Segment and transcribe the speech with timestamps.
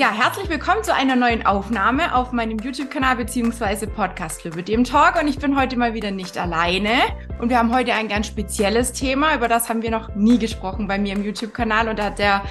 [0.00, 3.84] Ja, herzlich willkommen zu einer neuen Aufnahme auf meinem YouTube-Kanal bzw.
[3.84, 5.20] Podcast für dem Talk.
[5.20, 6.92] Und ich bin heute mal wieder nicht alleine.
[7.38, 9.34] Und wir haben heute ein ganz spezielles Thema.
[9.34, 11.90] Über das haben wir noch nie gesprochen bei mir im YouTube-Kanal.
[11.90, 12.42] Und da hat der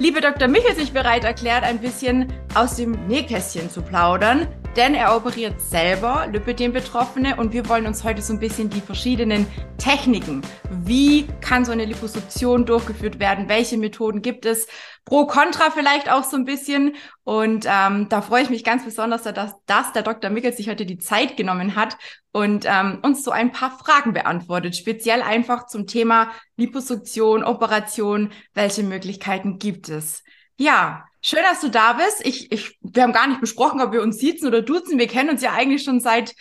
[0.00, 0.48] liebe Dr.
[0.48, 6.26] Michel sich bereit erklärt, ein bisschen aus dem Nähkästchen zu plaudern denn er operiert selber
[6.30, 9.46] Lipödem-Betroffene und wir wollen uns heute so ein bisschen die verschiedenen
[9.78, 10.42] Techniken,
[10.84, 14.66] wie kann so eine Liposuktion durchgeführt werden, welche Methoden gibt es,
[15.06, 19.22] pro Contra vielleicht auch so ein bisschen und ähm, da freue ich mich ganz besonders,
[19.22, 20.30] dass, dass der Dr.
[20.30, 21.96] Mickel sich heute die Zeit genommen hat
[22.32, 28.82] und ähm, uns so ein paar Fragen beantwortet, speziell einfach zum Thema Liposuktion, Operation, welche
[28.82, 30.22] Möglichkeiten gibt es.
[30.58, 32.24] Ja, Schön, dass du da bist.
[32.24, 34.96] Ich, ich, wir haben gar nicht besprochen, ob wir uns siezen oder duzen.
[34.96, 36.36] Wir kennen uns ja eigentlich schon seit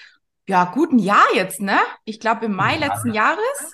[0.48, 1.80] ja guten Jahr jetzt, ne?
[2.04, 3.74] Ich glaube im Mai letzten Jahres.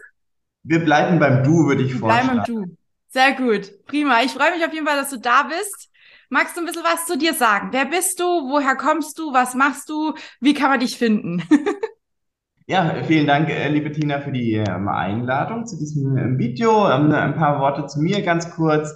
[0.63, 2.27] Wir bleiben beim Du, würde ich wir vorschlagen.
[2.29, 2.77] Bleiben beim Du.
[3.13, 4.21] Sehr gut, prima.
[4.23, 5.91] Ich freue mich auf jeden Fall, dass du da bist.
[6.29, 7.67] Magst du ein bisschen was zu dir sagen?
[7.73, 8.23] Wer bist du?
[8.23, 9.33] Woher kommst du?
[9.33, 10.13] Was machst du?
[10.39, 11.43] Wie kann man dich finden?
[12.67, 16.89] ja, vielen Dank, äh, liebe Tina, für die ähm, Einladung zu diesem ähm, Video.
[16.89, 18.93] Ähm, ein paar Worte zu mir ganz kurz.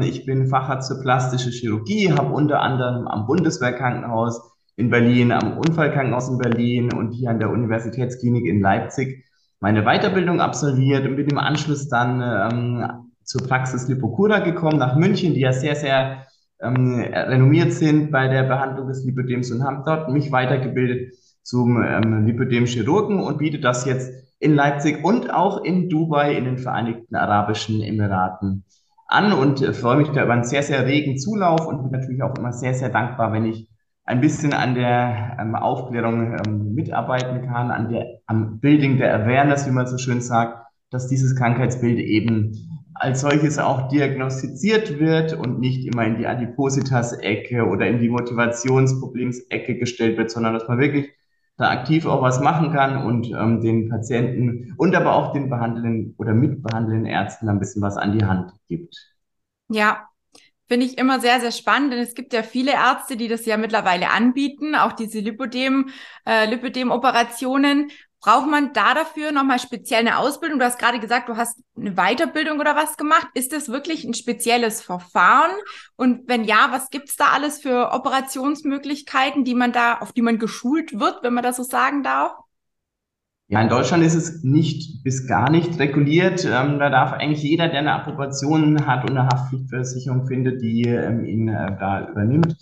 [0.00, 4.40] Ich bin Facharzt für plastische Chirurgie, habe unter anderem am Bundeswehrkrankenhaus
[4.76, 9.24] in Berlin, am Unfallkrankenhaus in Berlin und hier an der Universitätsklinik in Leipzig
[9.58, 15.40] meine Weiterbildung absolviert und bin im Anschluss dann zur Praxis Lipocura gekommen, nach München, die
[15.40, 16.26] ja sehr, sehr
[16.60, 21.14] ähm, renommiert sind bei der Behandlung des Lipödems und habe dort mich weitergebildet
[21.44, 26.58] zum ähm, Lipödem-Chirurgen und biete das jetzt in Leipzig und auch in Dubai in den
[26.58, 28.64] Vereinigten Arabischen Emiraten
[29.06, 32.24] an und äh, freue mich da über einen sehr, sehr regen Zulauf und bin natürlich
[32.24, 33.68] auch immer sehr, sehr dankbar, wenn ich
[34.04, 39.68] ein bisschen an der ähm, Aufklärung ähm, mitarbeiten kann, an der, am Building der Awareness,
[39.68, 45.58] wie man so schön sagt, dass dieses Krankheitsbild eben als solches auch diagnostiziert wird und
[45.58, 51.10] nicht immer in die Adipositas-Ecke oder in die Motivationsproblems-Ecke gestellt wird, sondern dass man wirklich
[51.56, 56.14] da aktiv auch was machen kann und ähm, den Patienten und aber auch den behandelnden
[56.18, 59.14] oder mitbehandelnden Ärzten ein bisschen was an die Hand gibt.
[59.68, 60.08] Ja,
[60.68, 63.56] finde ich immer sehr, sehr spannend, denn es gibt ja viele Ärzte, die das ja
[63.56, 65.88] mittlerweile anbieten, auch diese Lipodem,
[66.26, 67.90] äh, Lipodem-Operationen.
[68.20, 70.58] Braucht man da dafür nochmal speziell eine Ausbildung?
[70.58, 73.28] Du hast gerade gesagt, du hast eine Weiterbildung oder was gemacht.
[73.32, 75.52] Ist das wirklich ein spezielles Verfahren?
[75.96, 80.38] Und wenn ja, was gibt's da alles für Operationsmöglichkeiten, die man da, auf die man
[80.38, 82.32] geschult wird, wenn man das so sagen darf?
[83.48, 86.44] Ja, in Deutschland ist es nicht bis gar nicht reguliert.
[86.44, 91.24] Ähm, da darf eigentlich jeder, der eine Approbation hat und eine Haftpflichtversicherung findet, die ähm,
[91.24, 92.54] ihn äh, da übernimmt,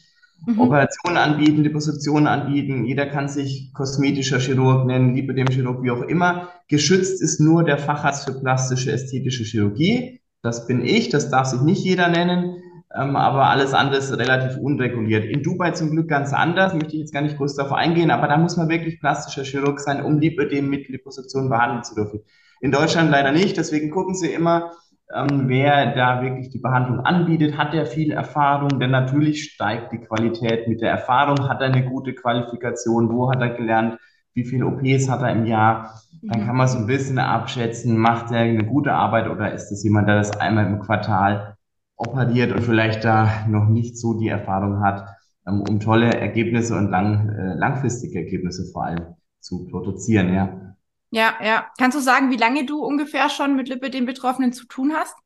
[0.46, 0.60] mhm.
[0.60, 2.84] Operationen anbieten, Depositionen anbieten.
[2.84, 6.48] Jeder kann sich kosmetischer Chirurg nennen, Lipödem-Chirurg, wie auch immer.
[6.68, 10.20] Geschützt ist nur der Facharzt für plastische, ästhetische Chirurgie.
[10.42, 12.62] Das bin ich, das darf sich nicht jeder nennen.
[12.94, 15.24] Ähm, aber alles andere ist relativ unreguliert.
[15.24, 18.28] In Dubai zum Glück ganz anders, möchte ich jetzt gar nicht groß darauf eingehen, aber
[18.28, 22.20] da muss man wirklich plastischer Chirurg sein, um Lipödem mit Liposuktion behandeln zu dürfen.
[22.60, 24.72] In Deutschland leider nicht, deswegen gucken Sie immer,
[25.14, 29.98] ähm, wer da wirklich die Behandlung anbietet, hat er viel Erfahrung, denn natürlich steigt die
[29.98, 33.98] Qualität mit der Erfahrung, hat er eine gute Qualifikation, wo hat er gelernt,
[34.34, 38.30] wie viele OPs hat er im Jahr, dann kann man so ein bisschen abschätzen, macht
[38.30, 41.56] er eine gute Arbeit oder ist es jemand, der das einmal im Quartal
[41.96, 45.04] operiert und vielleicht da noch nicht so die Erfahrung hat,
[45.46, 50.67] ähm, um tolle Ergebnisse und lang, äh, langfristige Ergebnisse vor allem zu produzieren, ja.
[51.10, 51.66] Ja, ja.
[51.78, 55.16] Kannst du sagen, wie lange du ungefähr schon mit den Betroffenen zu tun hast?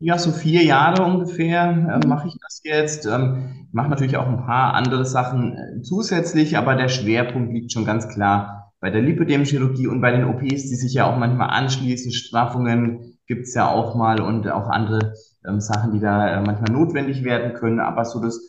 [0.00, 3.04] Ja, so vier Jahre ungefähr äh, mache ich das jetzt.
[3.04, 7.84] Ähm, mache natürlich auch ein paar andere Sachen äh, zusätzlich, aber der Schwerpunkt liegt schon
[7.84, 12.12] ganz klar bei der Lipödem-Chirurgie und bei den OPs, die sich ja auch manchmal anschließen.
[12.12, 15.14] Straffungen gibt's ja auch mal und auch andere
[15.46, 17.80] ähm, Sachen, die da äh, manchmal notwendig werden können.
[17.80, 18.40] Aber so das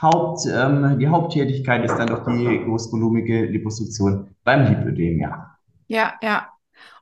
[0.00, 5.53] Haupt, ähm, die Haupttätigkeit ist dann doch die großvolumige Liposuktion beim Lipödem, ja.
[5.86, 6.48] Ja, ja.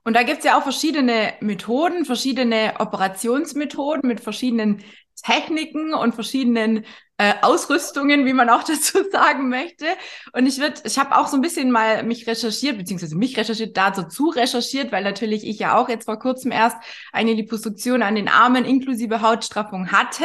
[0.04, 4.82] Und da gibt's ja auch verschiedene Methoden, verschiedene Operationsmethoden mit verschiedenen
[5.22, 6.84] Techniken und verschiedenen
[7.16, 9.86] äh, Ausrüstungen, wie man auch dazu sagen möchte.
[10.32, 13.76] Und ich würde, ich habe auch so ein bisschen mal mich recherchiert, beziehungsweise mich recherchiert,
[13.76, 16.76] dazu recherchiert, weil natürlich ich ja auch jetzt vor kurzem erst
[17.12, 20.24] eine Liposuktion an den Armen inklusive Hautstraffung hatte.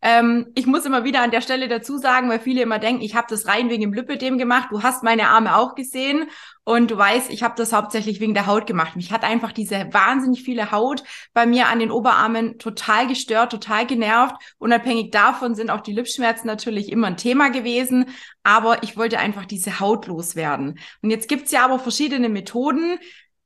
[0.00, 3.16] Ähm, ich muss immer wieder an der Stelle dazu sagen, weil viele immer denken, ich
[3.16, 4.68] habe das rein wegen dem Lipödem gemacht.
[4.70, 6.28] Du hast meine Arme auch gesehen
[6.64, 8.94] und du weißt, ich habe das hauptsächlich wegen der Haut gemacht.
[8.94, 11.02] Mich hat einfach diese wahnsinnig viele Haut
[11.32, 14.36] bei mir an den Oberarmen total gestört, total genervt.
[14.58, 18.06] Unabhängig davon sind auch die Lipschmerzen natürlich immer ein Thema gewesen,
[18.44, 20.78] aber ich wollte einfach diese Haut loswerden.
[21.02, 22.98] Und jetzt gibt's ja aber verschiedene Methoden,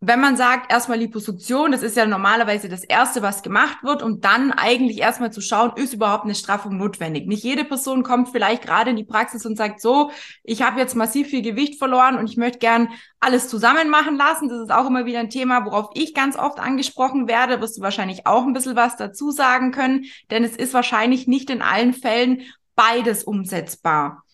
[0.05, 4.21] wenn man sagt, erstmal Liposuktion, das ist ja normalerweise das Erste, was gemacht wird, um
[4.21, 7.29] dann eigentlich erstmal zu schauen, ist überhaupt eine Straffung notwendig.
[7.29, 10.11] Nicht jede Person kommt vielleicht gerade in die Praxis und sagt, so,
[10.43, 12.89] ich habe jetzt massiv viel Gewicht verloren und ich möchte gern
[13.21, 14.49] alles zusammen machen lassen.
[14.49, 17.61] Das ist auch immer wieder ein Thema, worauf ich ganz oft angesprochen werde.
[17.61, 21.49] Wirst du wahrscheinlich auch ein bisschen was dazu sagen können, denn es ist wahrscheinlich nicht
[21.49, 22.43] in allen Fällen
[22.75, 24.25] beides umsetzbar.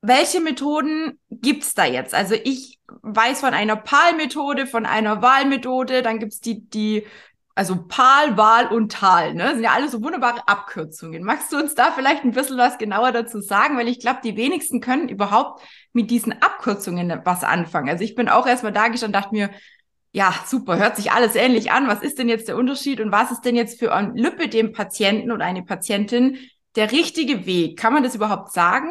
[0.00, 2.14] Welche Methoden gibt's da jetzt?
[2.14, 7.04] Also ich weiß von einer PAL-Methode, von einer Wahlmethode, dann gibt's die, die,
[7.56, 9.42] also PAL, Wahl und Tal, ne?
[9.42, 11.24] Das sind ja alles so wunderbare Abkürzungen.
[11.24, 13.76] Magst du uns da vielleicht ein bisschen was genauer dazu sagen?
[13.76, 15.62] Weil ich glaube, die wenigsten können überhaupt
[15.92, 17.88] mit diesen Abkürzungen was anfangen.
[17.88, 19.50] Also ich bin auch erstmal da gestanden und dachte mir,
[20.12, 21.88] ja, super, hört sich alles ähnlich an.
[21.88, 24.72] Was ist denn jetzt der Unterschied und was ist denn jetzt für ein Lüppe dem
[24.72, 26.38] Patienten oder eine Patientin
[26.76, 27.78] der richtige Weg?
[27.78, 28.88] Kann man das überhaupt sagen?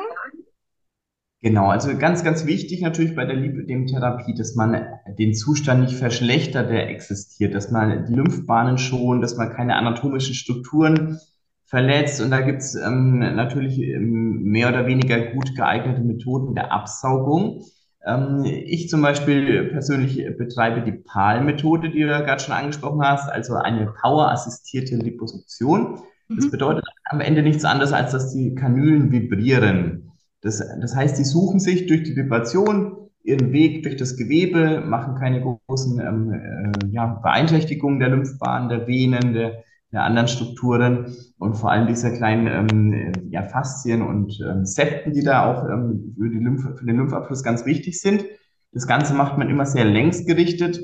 [1.48, 4.86] Genau, also ganz, ganz wichtig natürlich bei der Lipödem-Therapie, dass man
[5.18, 10.36] den Zustand nicht verschlechtert, der existiert, dass man die Lymphbahnen schont, dass man keine anatomischen
[10.36, 11.20] Strukturen
[11.64, 12.20] verletzt.
[12.20, 17.64] Und da gibt's ähm, natürlich ähm, mehr oder weniger gut geeignete Methoden der Absaugung.
[18.06, 23.30] Ähm, ich zum Beispiel persönlich betreibe die PAL-Methode, die du ja gerade schon angesprochen hast,
[23.30, 26.02] also eine Power-assistierte Liposuktion.
[26.28, 26.52] Das mhm.
[26.52, 30.06] bedeutet am Ende nichts anderes, als dass die Kanülen vibrieren.
[30.42, 35.16] Das, das heißt, sie suchen sich durch die Vibration ihren Weg durch das Gewebe, machen
[35.16, 41.56] keine großen ähm, äh, ja, Beeinträchtigungen der Lymphbahn, der Venen, der, der anderen Strukturen und
[41.56, 46.30] vor allem dieser kleinen ähm, ja, Faszien und ähm, Septen, die da auch ähm, für,
[46.30, 48.24] die Lymph für den Lymphabfluss ganz wichtig sind.
[48.72, 50.80] Das Ganze macht man immer sehr längsgerichtet,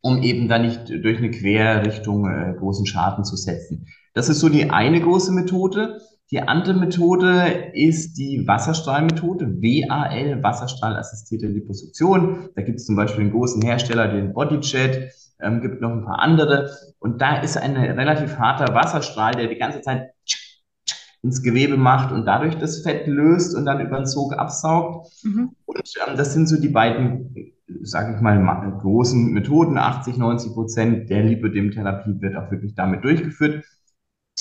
[0.00, 3.86] um eben da nicht durch eine Querrichtung äh, großen Schaden zu setzen.
[4.12, 6.00] Das ist so die eine große Methode.
[6.30, 12.50] Die andere Methode ist die Wasserstrahlmethode, WAL, Wasserstrahlassistierte Liposuktion.
[12.54, 16.20] Da gibt es zum Beispiel einen großen Hersteller, den Bodyjet, ähm, gibt noch ein paar
[16.20, 16.70] andere.
[17.00, 20.10] Und da ist ein relativ harter Wasserstrahl, der die ganze Zeit
[21.22, 25.10] ins Gewebe macht und dadurch das Fett löst und dann über den Zug absaugt.
[25.24, 25.50] Mhm.
[25.66, 28.38] Und ähm, das sind so die beiden, sage ich mal,
[28.78, 29.78] großen Methoden.
[29.78, 33.64] 80, 90 Prozent der Lipödem-Therapie wird auch wirklich damit durchgeführt.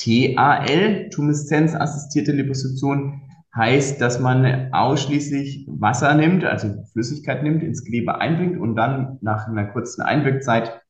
[0.04, 3.22] TAL, Tumeszenz-assistierte Liposuktion,
[3.56, 9.48] heißt, dass man ausschließlich Wasser nimmt, also Flüssigkeit nimmt, ins Gewebe einbringt und dann nach
[9.48, 10.82] einer kurzen Einwirkzeit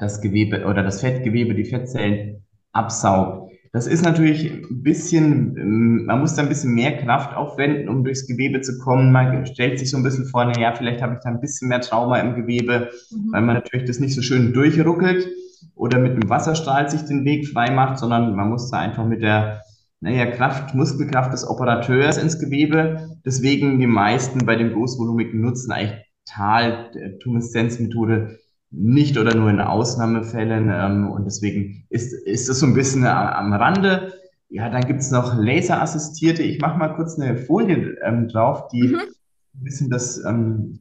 [0.00, 3.52] das Gewebe oder das Fettgewebe, die Fettzellen absaugt.
[3.72, 8.26] Das ist natürlich ein bisschen, man muss da ein bisschen mehr Kraft aufwenden, um durchs
[8.26, 9.12] Gewebe zu kommen.
[9.12, 11.80] Man stellt sich so ein bisschen vor, naja, vielleicht habe ich da ein bisschen mehr
[11.80, 13.32] Trauma im Gewebe, mhm.
[13.32, 15.26] weil man natürlich das nicht so schön durchruckelt
[15.74, 19.22] oder mit einem Wasserstrahl sich den Weg frei macht, sondern man muss da einfach mit
[19.22, 19.62] der
[20.00, 23.16] naja, Kraft, Muskelkraft des Operateurs ins Gewebe.
[23.24, 28.38] Deswegen die meisten bei dem großvolumigen Nutzen eigentlich Tal-Tumeszenzmethode
[28.70, 30.70] nicht oder nur in Ausnahmefällen.
[30.72, 34.12] Ähm, und deswegen ist, ist das so ein bisschen am Rande.
[34.48, 36.42] Ja, dann gibt's noch Laserassistierte.
[36.42, 38.96] Ich mache mal kurz eine Folie ähm, drauf, die mhm.
[38.96, 40.80] ein bisschen das ähm,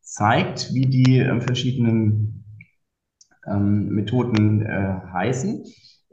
[0.00, 2.41] zeigt, wie die äh, verschiedenen
[3.46, 5.64] ähm, Methoden äh, heißen.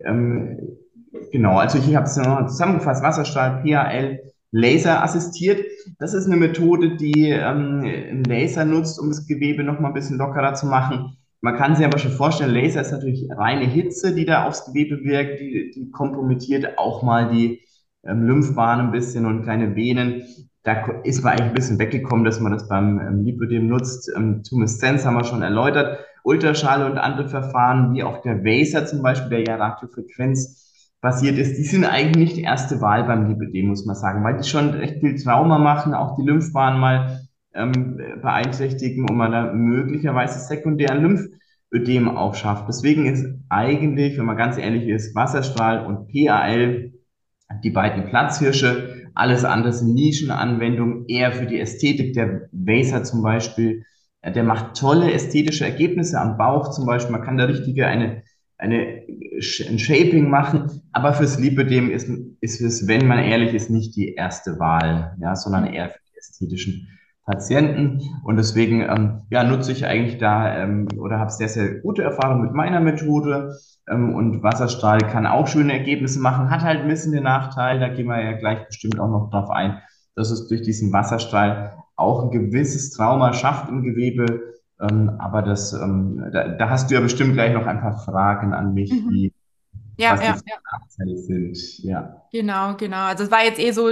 [0.06, 0.78] Ähm,
[1.32, 4.20] genau, also ich habe es noch zusammengefasst, Wasserstrahl, PAL,
[4.52, 5.64] Laser assistiert.
[6.00, 10.18] Das ist eine Methode, die ähm, Laser nutzt, um das Gewebe noch mal ein bisschen
[10.18, 11.18] lockerer zu machen.
[11.42, 15.04] Man kann sich aber schon vorstellen, Laser ist natürlich reine Hitze, die da aufs Gewebe
[15.04, 17.62] wirkt, die, die kompromittiert auch mal die
[18.04, 20.24] ähm, Lymphbahn ein bisschen und kleine Venen.
[20.64, 24.12] Da ist man eigentlich ein bisschen weggekommen, dass man das beim ähm, Lipödem nutzt.
[24.16, 26.00] Ähm, Tumeszenz haben wir schon erläutert.
[26.24, 30.60] Ultraschall und andere Verfahren, wie auch der Vaser zum Beispiel, der ja Radiofrequenz
[31.02, 34.38] basiert ist, die sind eigentlich nicht die erste Wahl beim Lipidem, muss man sagen, weil
[34.38, 37.22] die schon recht viel Trauma machen, auch die Lymphbahn mal
[37.54, 42.68] ähm, beeinträchtigen und man da möglicherweise sekundär Lymphödem auch schafft.
[42.68, 46.92] Deswegen ist eigentlich, wenn man ganz ehrlich ist, Wasserstrahl und PAL
[47.64, 49.10] die beiden Platzhirsche.
[49.16, 52.14] Alles andere sind Nischenanwendungen, eher für die Ästhetik.
[52.14, 53.84] Der Vaser zum Beispiel
[54.24, 57.12] der macht tolle ästhetische Ergebnisse am Bauch zum Beispiel.
[57.12, 58.24] Man kann da richtige eine,
[58.58, 59.04] eine,
[59.68, 60.82] ein Shaping machen.
[60.92, 62.10] Aber fürs Lipödem ist,
[62.42, 66.18] ist es, wenn man ehrlich ist, nicht die erste Wahl, ja, sondern eher für die
[66.18, 66.88] ästhetischen
[67.26, 68.02] Patienten.
[68.24, 72.42] Und deswegen ähm, ja, nutze ich eigentlich da ähm, oder habe sehr, sehr gute Erfahrungen
[72.42, 73.56] mit meiner Methode.
[73.88, 77.88] Ähm, und Wasserstrahl kann auch schöne Ergebnisse machen, hat halt ein bisschen den Nachteil, da
[77.88, 79.82] gehen wir ja gleich bestimmt auch noch drauf ein,
[80.16, 84.54] dass es durch diesen Wasserstrahl auch ein gewisses Trauma schafft im Gewebe.
[84.82, 88.54] Ähm, aber das, ähm, da, da, hast du ja bestimmt gleich noch ein paar Fragen
[88.54, 89.10] an mich, mhm.
[89.10, 89.34] wie,
[90.00, 91.84] ja, was ja, die Nachteile sind.
[91.84, 92.20] Ja.
[92.32, 93.06] Genau, genau.
[93.06, 93.90] Also es war jetzt eh so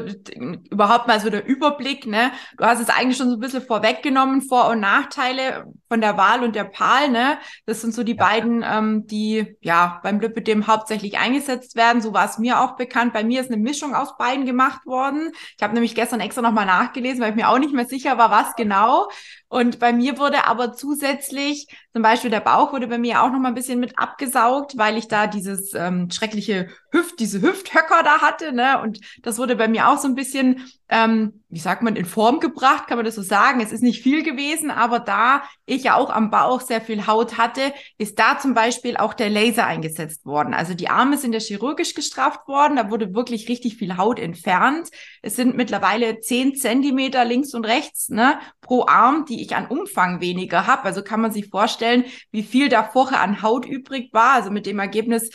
[0.69, 2.31] überhaupt mal so der Überblick, ne?
[2.57, 6.43] Du hast es eigentlich schon so ein bisschen vorweggenommen, Vor- und Nachteile von der Wahl
[6.43, 7.37] und der PAL, ne?
[7.65, 8.23] Das sind so die ja.
[8.23, 12.01] beiden, ähm, die ja beim Lipidem hauptsächlich eingesetzt werden.
[12.01, 13.13] So war es mir auch bekannt.
[13.13, 15.31] Bei mir ist eine Mischung aus beiden gemacht worden.
[15.57, 18.29] Ich habe nämlich gestern extra nochmal nachgelesen, weil ich mir auch nicht mehr sicher war,
[18.29, 19.07] was genau.
[19.49, 23.39] Und bei mir wurde aber zusätzlich, zum Beispiel der Bauch wurde bei mir auch noch
[23.39, 28.21] mal ein bisschen mit abgesaugt, weil ich da dieses ähm, schreckliche Hüft, diese Hüfthöcker da
[28.21, 28.81] hatte, ne?
[28.81, 32.39] Und das wurde bei mir auch so ein bisschen, ähm, wie sagt man, in Form
[32.39, 33.59] gebracht, kann man das so sagen.
[33.59, 37.37] Es ist nicht viel gewesen, aber da ich ja auch am Bauch sehr viel Haut
[37.37, 40.53] hatte, ist da zum Beispiel auch der Laser eingesetzt worden.
[40.53, 44.89] Also die Arme sind ja chirurgisch gestrafft worden, da wurde wirklich richtig viel Haut entfernt.
[45.21, 50.21] Es sind mittlerweile zehn Zentimeter links und rechts, ne, pro Arm, die ich an Umfang
[50.21, 50.83] weniger habe.
[50.83, 54.33] Also kann man sich vorstellen, wie viel da vorher an Haut übrig war.
[54.33, 55.29] Also mit dem Ergebnis,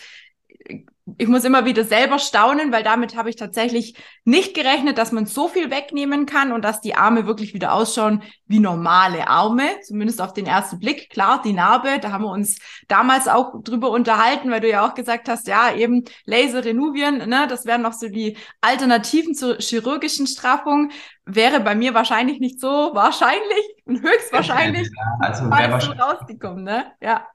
[1.19, 5.27] ich muss immer wieder selber staunen, weil damit habe ich tatsächlich nicht gerechnet, dass man
[5.27, 10.21] so viel wegnehmen kann und dass die Arme wirklich wieder ausschauen wie normale Arme, zumindest
[10.21, 11.11] auf den ersten Blick.
[11.11, 14.95] Klar, die Narbe, da haben wir uns damals auch drüber unterhalten, weil du ja auch
[14.95, 20.29] gesagt hast, ja, eben Laser Renuvien, ne, das wären noch so die Alternativen zur chirurgischen
[20.29, 20.93] Straffung.
[21.25, 26.93] Wäre bei mir wahrscheinlich nicht so wahrscheinlich und höchstwahrscheinlich ja, also wäre so rausgekommen, ne?
[27.01, 27.27] Ja.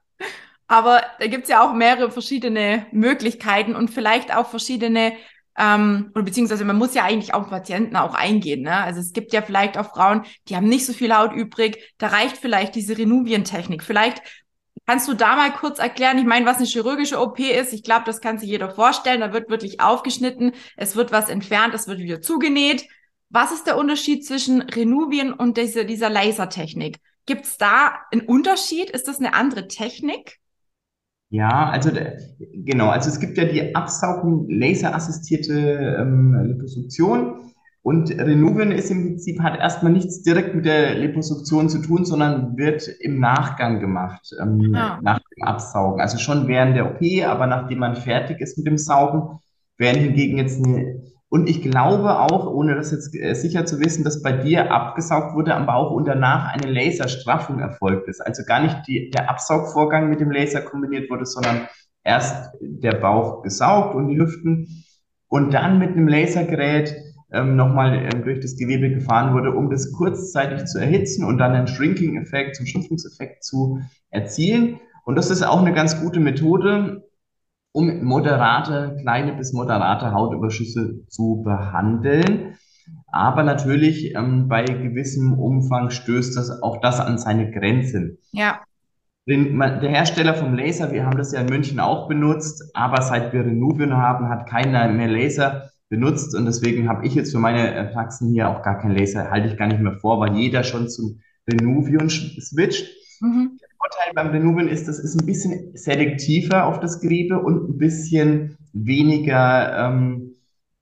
[0.68, 5.14] Aber da gibt's ja auch mehrere verschiedene Möglichkeiten und vielleicht auch verschiedene,
[5.56, 8.62] ähm, beziehungsweise man muss ja eigentlich auf Patienten auch eingehen.
[8.62, 8.76] Ne?
[8.76, 11.94] Also es gibt ja vielleicht auch Frauen, die haben nicht so viel Haut übrig.
[11.96, 13.82] Da reicht vielleicht diese Renuvientechnik.
[13.82, 14.22] Vielleicht
[14.86, 17.72] kannst du da mal kurz erklären, ich meine, was eine chirurgische OP ist.
[17.72, 19.20] Ich glaube, das kann sich jeder vorstellen.
[19.20, 22.86] Da wird wirklich aufgeschnitten, es wird was entfernt, es wird wieder zugenäht.
[23.30, 26.98] Was ist der Unterschied zwischen Renuvien und dieser, dieser Lasertechnik?
[27.24, 28.90] Gibt es da einen Unterschied?
[28.90, 30.38] Ist das eine andere Technik?
[31.30, 31.90] Ja, also
[32.54, 37.48] genau, also es gibt ja die Absaugung laserassistierte ähm, Liposuktion
[37.82, 42.56] und Renuvion ist im Prinzip, hat erstmal nichts direkt mit der Liposuktion zu tun, sondern
[42.56, 44.98] wird im Nachgang gemacht, ähm, ah.
[45.00, 46.00] nach dem Absaugen.
[46.00, 49.38] Also schon während der OP, aber nachdem man fertig ist mit dem Saugen,
[49.78, 50.97] werden hingegen jetzt eine
[51.30, 55.34] und ich glaube auch, ohne das jetzt äh, sicher zu wissen, dass bei dir abgesaugt
[55.34, 58.20] wurde am Bauch und danach eine Laserstraffung erfolgt ist.
[58.20, 61.68] Also gar nicht die, der Absaugvorgang mit dem Laser kombiniert wurde, sondern
[62.02, 64.84] erst der Bauch gesaugt und die Hüften
[65.28, 66.96] und dann mit einem Lasergerät
[67.30, 71.52] ähm, nochmal ähm, durch das Gewebe gefahren wurde, um das kurzzeitig zu erhitzen und dann
[71.52, 74.80] einen Shrinking-Effekt, zum Schrumpfungseffekt zu erzielen.
[75.04, 77.07] Und das ist auch eine ganz gute Methode,
[77.72, 82.54] um moderate, kleine bis moderate Hautüberschüsse zu behandeln.
[83.10, 88.18] Aber natürlich ähm, bei gewissem Umfang stößt das auch das an seine Grenzen.
[88.32, 88.60] Ja.
[89.26, 93.32] Den, der Hersteller vom Laser, wir haben das ja in München auch benutzt, aber seit
[93.34, 97.90] wir Renuvion haben, hat keiner mehr Laser benutzt und deswegen habe ich jetzt für meine
[97.92, 100.88] Praxen hier auch gar kein Laser, halte ich gar nicht mehr vor, weil jeder schon
[100.88, 101.20] zum
[101.50, 102.88] Renuvion switcht.
[103.20, 103.58] Mhm.
[104.18, 109.78] Beim Renuven ist, das ist ein bisschen selektiver auf das Gewebe und ein bisschen weniger
[109.78, 110.34] ähm,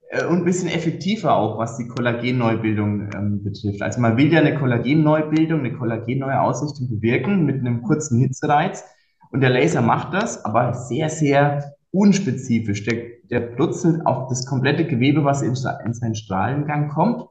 [0.09, 3.83] äh, und ein bisschen effektiver auch, was die Kollagenneubildung ähm, betrifft.
[3.83, 8.85] Also man will ja eine Kollagenneubildung, eine Kollagenneue Ausrichtung bewirken mit einem kurzen Hitzereiz.
[9.31, 12.85] Und der Laser macht das, aber sehr, sehr unspezifisch.
[12.87, 17.27] Der, der brutzelt auf das komplette Gewebe, was in, in seinen Strahlengang kommt,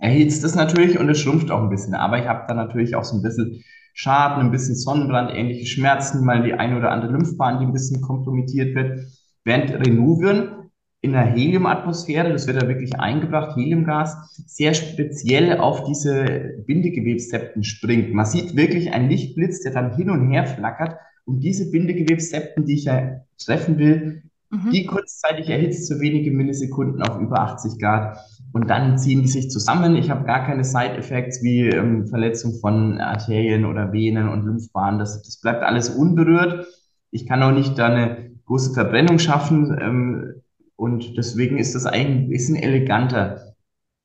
[0.00, 1.94] erhitzt es natürlich und es schrumpft auch ein bisschen.
[1.94, 3.62] Aber ich habe da natürlich auch so ein bisschen
[3.94, 8.00] Schaden, ein bisschen Sonnenbrand, ähnliche Schmerzen, mal die eine oder andere Lymphbahn, die ein bisschen
[8.00, 9.00] kompromittiert wird.
[9.44, 10.70] Während Renuvion
[11.02, 14.16] in der Heliumatmosphäre, das wird da wirklich eingebracht, Heliumgas,
[14.46, 18.12] sehr speziell auf diese Bindegewebssepten springt.
[18.12, 22.74] Man sieht wirklich einen Lichtblitz, der dann hin und her flackert und diese Bindegewebssepten, die
[22.74, 24.70] ich ja treffen will, mhm.
[24.72, 28.18] die kurzzeitig erhitzt zu wenige Millisekunden auf über 80 Grad
[28.52, 29.94] und dann ziehen die sich zusammen.
[29.96, 34.98] Ich habe gar keine Side-Effects wie ähm, Verletzung von Arterien oder Venen und Lymphbahnen.
[34.98, 36.66] Das, das bleibt alles unberührt.
[37.10, 39.76] Ich kann auch nicht da eine große Verbrennung schaffen.
[39.80, 40.34] Ähm,
[40.74, 43.54] und deswegen ist das eigentlich ein bisschen eleganter.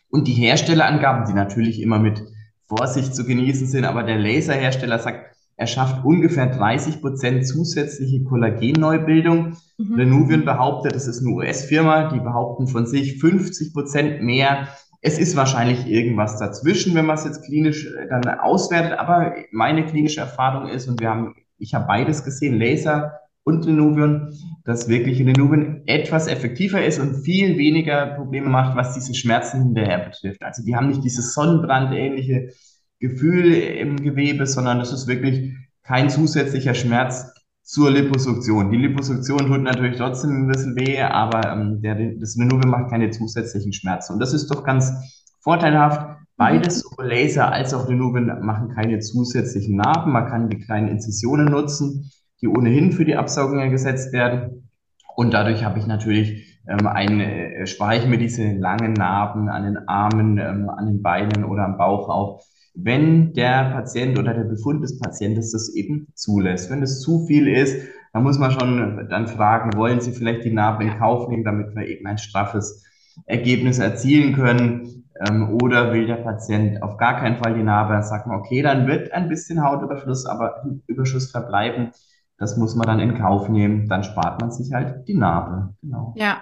[0.10, 2.22] Und die Herstellerangaben, die natürlich immer mit
[2.68, 9.56] Vorsicht zu genießen sind, aber der Laserhersteller sagt, er schafft ungefähr 30 Prozent zusätzliche Kollagenneubildung.
[9.78, 9.96] Mhm.
[9.96, 14.68] Renuvion behauptet, das ist eine US-Firma, die behaupten von sich 50 Prozent mehr.
[15.02, 19.00] Es ist wahrscheinlich irgendwas dazwischen, wenn man es jetzt klinisch äh, dann auswertet.
[19.00, 23.14] Aber meine klinische Erfahrung ist, und wir haben, ich habe beides gesehen, Laser
[23.46, 24.34] und Renuvion,
[24.66, 30.00] dass wirklich Renuvion etwas effektiver ist und viel weniger Probleme macht, was diese Schmerzen hinterher
[30.00, 30.44] betrifft.
[30.44, 32.50] Also die haben nicht dieses Sonnenbrand-ähnliche
[33.00, 37.36] Gefühl im Gewebe, sondern es ist wirklich kein zusätzlicher Schmerz,
[37.66, 38.70] zur Liposuktion.
[38.70, 43.10] Die Liposuktion tut natürlich trotzdem ein bisschen weh, aber ähm, der, das Renube macht keine
[43.10, 44.14] zusätzlichen Schmerzen.
[44.14, 44.94] Und das ist doch ganz
[45.42, 46.16] vorteilhaft.
[46.38, 50.12] Beides, sowohl Laser als auch Renube, machen keine zusätzlichen Narben.
[50.12, 52.12] Man kann die kleinen Inzisionen nutzen,
[52.42, 54.70] die ohnehin für die Absaugung gesetzt werden.
[55.16, 59.64] Und dadurch habe ich natürlich ähm, ein, äh, spare ich mir diese langen Narben an
[59.64, 62.44] den Armen, ähm, an den Beinen oder am Bauch auch
[62.76, 66.70] wenn der Patient oder der Befund des Patienten das eben zulässt.
[66.70, 70.54] Wenn es zu viel ist, dann muss man schon dann fragen, wollen Sie vielleicht die
[70.54, 72.84] Narben in Kauf nehmen, damit wir eben ein straffes
[73.26, 75.06] Ergebnis erzielen können?
[75.28, 77.94] Ähm, oder will der Patient auf gar keinen Fall die Narbe?
[77.94, 81.92] Dann sagt man, okay, dann wird ein bisschen Hautüberschuss, aber Überschuss verbleiben.
[82.38, 83.88] Das muss man dann in Kauf nehmen.
[83.88, 85.74] Dann spart man sich halt die Narbe.
[85.82, 86.14] Genau.
[86.18, 86.42] Ja,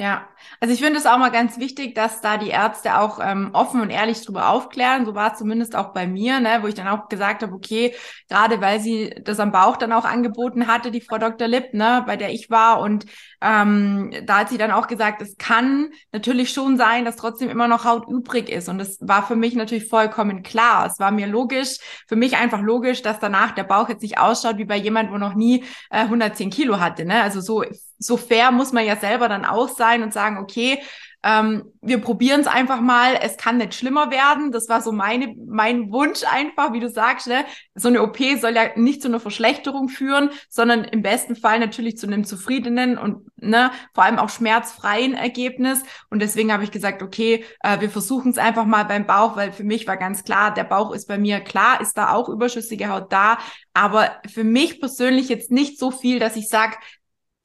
[0.00, 3.50] ja, also ich finde es auch mal ganz wichtig, dass da die Ärzte auch ähm,
[3.52, 5.06] offen und ehrlich drüber aufklären.
[5.06, 7.94] So war es zumindest auch bei mir, ne, wo ich dann auch gesagt habe, okay,
[8.28, 11.46] gerade weil sie das am Bauch dann auch angeboten hatte, die Frau Dr.
[11.46, 12.80] Lipp, ne, bei der ich war.
[12.80, 13.06] Und
[13.40, 17.68] ähm, da hat sie dann auch gesagt, es kann natürlich schon sein, dass trotzdem immer
[17.68, 18.68] noch Haut übrig ist.
[18.68, 20.86] Und das war für mich natürlich vollkommen klar.
[20.86, 21.76] Es war mir logisch,
[22.08, 25.18] für mich einfach logisch, dass danach der Bauch jetzt nicht ausschaut wie bei jemand, wo
[25.18, 27.04] noch nie äh, 110 Kilo hatte.
[27.04, 27.22] Ne?
[27.22, 27.62] Also so
[28.04, 30.80] so fair muss man ja selber dann auch sein und sagen, okay,
[31.24, 34.52] ähm, wir probieren es einfach mal, es kann nicht schlimmer werden.
[34.52, 37.46] Das war so meine, mein Wunsch einfach, wie du sagst, ne?
[37.74, 41.96] so eine OP soll ja nicht zu einer Verschlechterung führen, sondern im besten Fall natürlich
[41.96, 45.82] zu einem zufriedenen und ne, vor allem auch schmerzfreien Ergebnis.
[46.10, 49.50] Und deswegen habe ich gesagt, okay, äh, wir versuchen es einfach mal beim Bauch, weil
[49.50, 52.90] für mich war ganz klar, der Bauch ist bei mir klar, ist da auch überschüssige
[52.90, 53.38] Haut da,
[53.72, 56.76] aber für mich persönlich jetzt nicht so viel, dass ich sage,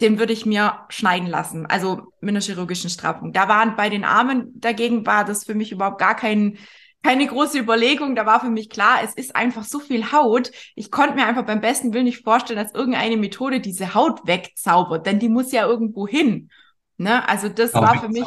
[0.02, 3.34] den würde ich mir schneiden lassen, also mit einer chirurgischen Straffung.
[3.34, 6.58] Da waren bei den Armen dagegen war das für mich überhaupt gar kein,
[7.04, 8.16] keine große Überlegung.
[8.16, 10.52] Da war für mich klar, es ist einfach so viel Haut.
[10.76, 15.06] Ich konnte mir einfach beim besten Willen nicht vorstellen, dass irgendeine Methode diese Haut wegzaubert,
[15.06, 16.50] denn die muss ja irgendwo hin.
[16.98, 17.28] Ne?
[17.28, 18.26] Also das Aber war für mich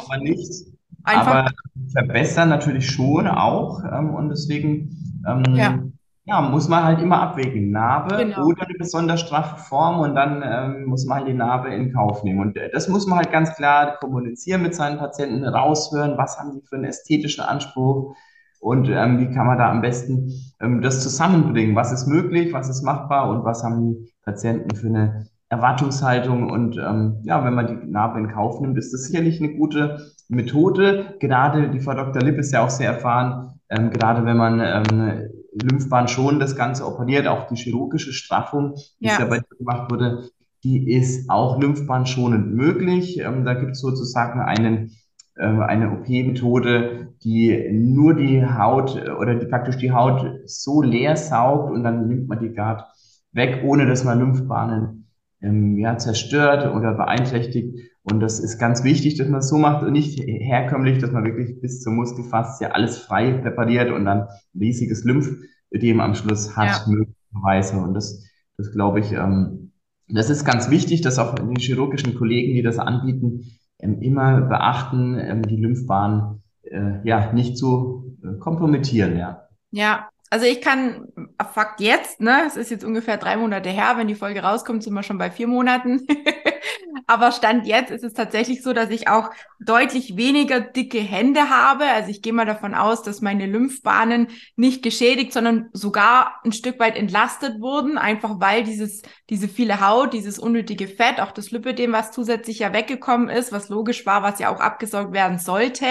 [1.03, 1.27] einfach.
[1.27, 1.51] Aber
[1.91, 5.79] verbessern natürlich schon auch ähm, und deswegen ähm, ja.
[6.25, 7.71] Ja, muss man halt immer abwägen.
[7.71, 8.45] Narbe genau.
[8.45, 12.23] oder eine besonders straffe Form und dann ähm, muss man halt die Narbe in Kauf
[12.23, 12.39] nehmen.
[12.39, 16.53] Und äh, das muss man halt ganz klar kommunizieren mit seinen Patienten, raushören, was haben
[16.53, 18.15] sie für einen ästhetischen Anspruch
[18.61, 21.75] und ähm, wie kann man da am besten ähm, das zusammenbringen.
[21.75, 26.49] Was ist möglich, was ist machbar und was haben die Patienten für eine Erwartungshaltung.
[26.49, 30.11] Und ähm, ja, wenn man die Narbe in Kauf nimmt, ist das sicherlich eine gute
[30.29, 31.15] Methode.
[31.19, 32.21] Gerade die Frau Dr.
[32.21, 35.29] Lipp ist ja auch sehr erfahren, ähm, gerade wenn man ähm,
[35.61, 39.17] Lymphbahn schon das Ganze operiert, auch die chirurgische Straffung, die ja.
[39.17, 40.29] dabei gemacht wurde,
[40.63, 43.19] die ist auch lymphbahnschonend möglich.
[43.19, 44.91] Ähm, da gibt es sozusagen einen,
[45.35, 51.17] äh, eine OP-Methode, die nur die Haut äh, oder die praktisch die Haut so leer
[51.17, 52.85] saugt und dann nimmt man die Gard
[53.33, 55.02] weg, ohne dass man Lymphbahnen
[55.43, 57.77] ähm, ja, zerstört oder beeinträchtigt.
[58.03, 61.23] Und das ist ganz wichtig, dass man es so macht und nicht herkömmlich, dass man
[61.23, 66.85] wirklich bis zur Muskelfaszie alles frei präpariert und dann ein riesiges Lymphödem am Schluss hat,
[66.85, 66.91] ja.
[66.91, 67.77] möglicherweise.
[67.77, 68.25] Und das,
[68.57, 69.71] das glaube ich, ähm,
[70.09, 73.45] das ist ganz wichtig, dass auch die chirurgischen Kollegen, die das anbieten,
[73.79, 79.47] ähm, immer beachten, ähm, die Lymphbahn äh, ja nicht zu äh, kompromittieren, ja.
[79.71, 81.09] Ja, also ich kann,
[81.53, 84.95] Fakt jetzt, ne, es ist jetzt ungefähr drei Monate her, wenn die Folge rauskommt, sind
[84.95, 86.07] wir schon bei vier Monaten.
[87.05, 91.85] Aber Stand jetzt ist es tatsächlich so, dass ich auch deutlich weniger dicke Hände habe.
[91.85, 96.79] Also ich gehe mal davon aus, dass meine Lymphbahnen nicht geschädigt, sondern sogar ein Stück
[96.79, 101.91] weit entlastet wurden, einfach weil dieses, diese viele Haut, dieses unnötige Fett, auch das Lipödem,
[101.91, 105.85] was zusätzlich ja weggekommen ist, was logisch war, was ja auch abgesaugt werden sollte.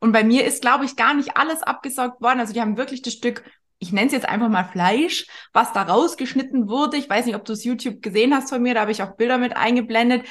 [0.00, 2.40] Und bei mir ist, glaube ich, gar nicht alles abgesaugt worden.
[2.40, 3.44] Also die haben wirklich das Stück
[3.78, 6.96] ich nenne es jetzt einfach mal Fleisch, was da rausgeschnitten wurde.
[6.96, 9.16] Ich weiß nicht, ob du es YouTube gesehen hast von mir, da habe ich auch
[9.16, 10.26] Bilder mit eingeblendet.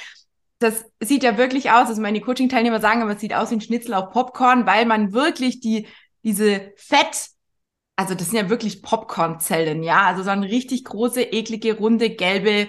[0.60, 3.62] Das sieht ja wirklich aus, also meine Coaching-Teilnehmer sagen, aber es sieht aus wie ein
[3.62, 5.88] Schnitzel auf Popcorn, weil man wirklich die,
[6.24, 7.30] diese Fett,
[7.96, 12.68] also das sind ja wirklich Popcorn-Zellen, ja, also so eine richtig große, eklige, runde, gelbe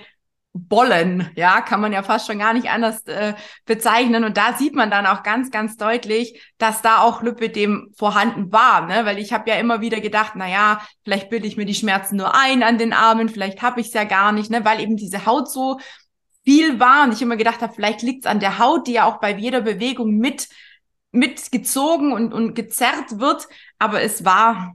[0.55, 3.35] Bollen, ja, kann man ja fast schon gar nicht anders äh,
[3.65, 4.25] bezeichnen.
[4.25, 8.87] Und da sieht man dann auch ganz, ganz deutlich, dass da auch Lipödem vorhanden war,
[8.87, 9.05] ne?
[9.05, 12.17] Weil ich habe ja immer wieder gedacht, na ja, vielleicht bilde ich mir die Schmerzen
[12.17, 14.65] nur ein an den Armen, vielleicht habe ich es ja gar nicht, ne?
[14.65, 15.79] Weil eben diese Haut so
[16.45, 19.05] viel war und ich immer gedacht habe, vielleicht liegt es an der Haut, die ja
[19.05, 20.49] auch bei jeder Bewegung mit
[21.11, 23.49] mitgezogen und, und gezerrt wird.
[23.79, 24.75] Aber es war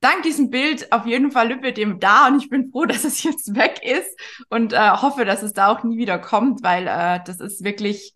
[0.00, 3.54] dank diesem Bild auf jeden Fall Lipödem da und ich bin froh, dass es jetzt
[3.54, 7.40] weg ist und äh, hoffe, dass es da auch nie wieder kommt, weil äh, das
[7.40, 8.14] ist wirklich,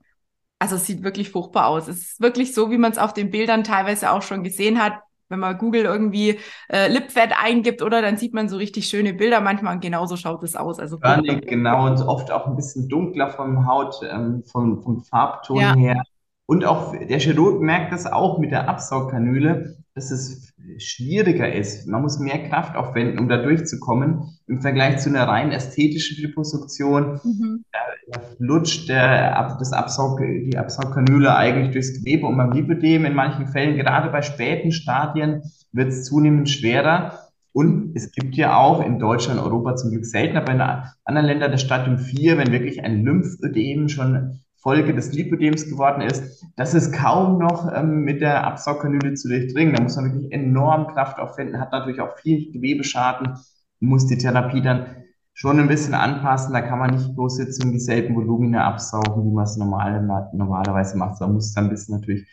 [0.58, 1.88] also es sieht wirklich furchtbar aus.
[1.88, 4.94] Es ist wirklich so, wie man es auf den Bildern teilweise auch schon gesehen hat.
[5.30, 9.40] wenn man Google irgendwie äh, Lipfett eingibt, oder dann sieht man so richtig schöne Bilder
[9.40, 10.78] manchmal und genauso schaut es aus.
[10.78, 15.56] Also Körnig, genau, und oft auch ein bisschen dunkler vom Haut, ähm, vom, vom Farbton
[15.56, 15.74] ja.
[15.74, 16.02] her.
[16.46, 21.86] Und auch der Chirurg merkt das auch mit der Absaugkanüle, dass es schwieriger ist.
[21.86, 27.20] Man muss mehr Kraft aufwenden, um da durchzukommen, im Vergleich zu einer rein ästhetischen Liposuktion.
[27.24, 27.64] Mhm.
[27.72, 33.46] Da, lutscht der, das Absaug, die Absaugkanüle eigentlich durchs Gewebe und beim Lipödem in manchen
[33.46, 37.18] Fällen, gerade bei späten Stadien, wird es zunehmend schwerer.
[37.52, 41.52] Und es gibt ja auch in Deutschland, Europa zum Glück selten, aber in anderen Ländern
[41.52, 46.90] das Stadium 4, wenn wirklich ein Lymphödem schon Folge des Lipödems geworden ist, das ist
[46.92, 49.74] kaum noch ähm, mit der Absaugkanüle zu durchdringen.
[49.74, 53.34] Da muss man wirklich enorm Kraft aufwenden, hat natürlich auch viel Gewebeschaden,
[53.80, 54.86] muss die Therapie dann
[55.34, 56.54] schon ein bisschen anpassen.
[56.54, 60.96] Da kann man nicht bloß jetzt in dieselben Volumina absaugen, wie man es normal, normalerweise
[60.96, 61.20] macht.
[61.20, 62.26] Man muss dann ein bisschen natürlich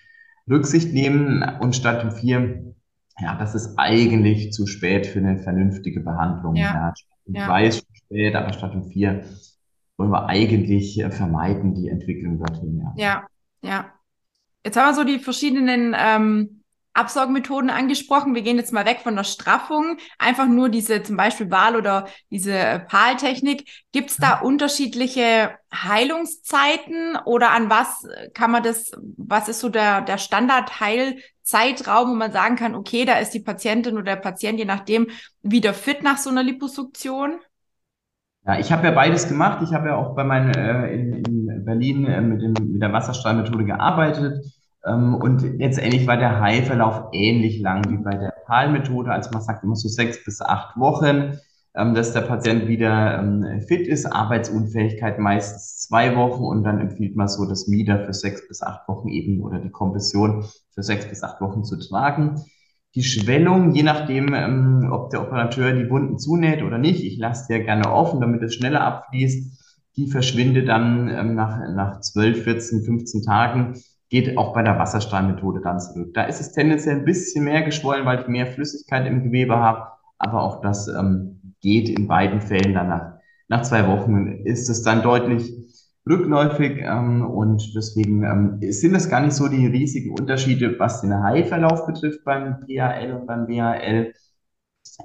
[0.50, 1.44] Rücksicht nehmen.
[1.60, 2.74] Und Stadium 4,
[3.20, 6.56] ja, das ist eigentlich zu spät für eine vernünftige Behandlung.
[6.56, 6.94] Ja.
[7.26, 7.46] Ja.
[7.46, 9.26] 2 ist schon spät, aber Stadium 4
[9.98, 12.82] wollen wir eigentlich äh, vermeiden, die Entwicklung dorthin.
[12.96, 13.28] Ja,
[13.62, 13.70] ja.
[13.70, 13.94] ja.
[14.64, 16.62] Jetzt haben wir so die verschiedenen ähm,
[16.94, 18.36] Absaugmethoden angesprochen.
[18.36, 19.98] Wir gehen jetzt mal weg von der Straffung.
[20.20, 23.70] Einfach nur diese zum Beispiel Wahl oder diese äh, PAL-Technik.
[23.92, 30.02] Gibt es da unterschiedliche Heilungszeiten oder an was kann man das, was ist so der,
[30.02, 34.66] der Standard-Heilzeitraum, wo man sagen kann, okay, da ist die Patientin oder der Patient, je
[34.66, 35.08] nachdem,
[35.42, 37.40] wieder fit nach so einer Liposuktion?
[38.46, 39.62] Ja, ich habe ja beides gemacht.
[39.64, 42.92] Ich habe ja auch bei meinen äh, in, in Berlin äh, mit, dem, mit der
[42.92, 44.44] Wasserstrahlmethode gearbeitet.
[44.84, 49.64] Ähm, und letztendlich war der Heilverlauf ähnlich lang wie bei der PAL-Methode, als man sagt,
[49.64, 51.38] immer so sechs bis acht Wochen,
[51.76, 54.08] ähm, dass der Patient wieder ähm, fit ist.
[54.08, 58.88] Arbeitsunfähigkeit meistens zwei Wochen und dann empfiehlt man so das Mieder für sechs bis acht
[58.88, 62.44] Wochen eben oder die Kompression für sechs bis acht Wochen zu tragen
[62.96, 67.46] die Schwellung, je nachdem, ähm, ob der Operateur die Wunden zunäht oder nicht, ich lasse
[67.48, 69.60] die ja gerne offen, damit es schneller abfließt,
[69.96, 73.76] die verschwindet dann ähm, nach, nach 12, 14, 15 Tagen,
[74.10, 76.14] geht auch bei der Wasserstrahlmethode dann zurück.
[76.14, 79.88] Da ist es tendenziell ein bisschen mehr geschwollen, weil ich mehr Flüssigkeit im Gewebe habe,
[80.18, 83.14] aber auch das ähm, geht in beiden Fällen dann nach,
[83.48, 85.54] nach zwei Wochen ist es dann deutlich
[86.08, 91.22] rückläufig ähm, und deswegen ähm, sind es gar nicht so die riesigen Unterschiede, was den
[91.22, 94.14] Heilverlauf betrifft beim PAL und beim BAL.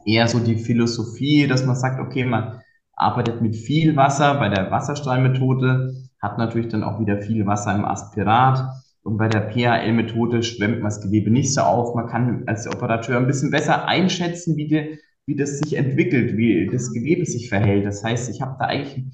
[0.04, 2.60] Eher so die Philosophie, dass man sagt, okay, man
[2.94, 7.84] arbeitet mit viel Wasser bei der Wasserstrahlmethode, hat natürlich dann auch wieder viel Wasser im
[7.84, 8.64] Aspirat.
[9.02, 11.94] Und bei der PAL-Methode schwemmt man das Gewebe nicht so auf.
[11.94, 16.66] Man kann als Operateur ein bisschen besser einschätzen, wie, die, wie das sich entwickelt, wie
[16.66, 17.86] das Gewebe sich verhält.
[17.86, 19.04] Das heißt, ich habe da eigentlich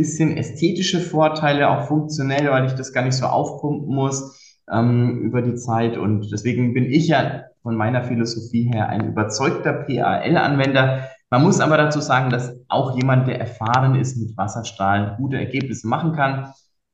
[0.00, 5.42] bisschen ästhetische Vorteile, auch funktionell, weil ich das gar nicht so aufpumpen muss ähm, über
[5.42, 5.98] die Zeit.
[5.98, 11.08] Und deswegen bin ich ja von meiner Philosophie her ein überzeugter PAL-Anwender.
[11.28, 15.86] Man muss aber dazu sagen, dass auch jemand, der erfahren ist mit Wasserstrahlen, gute Ergebnisse
[15.86, 16.50] machen kann.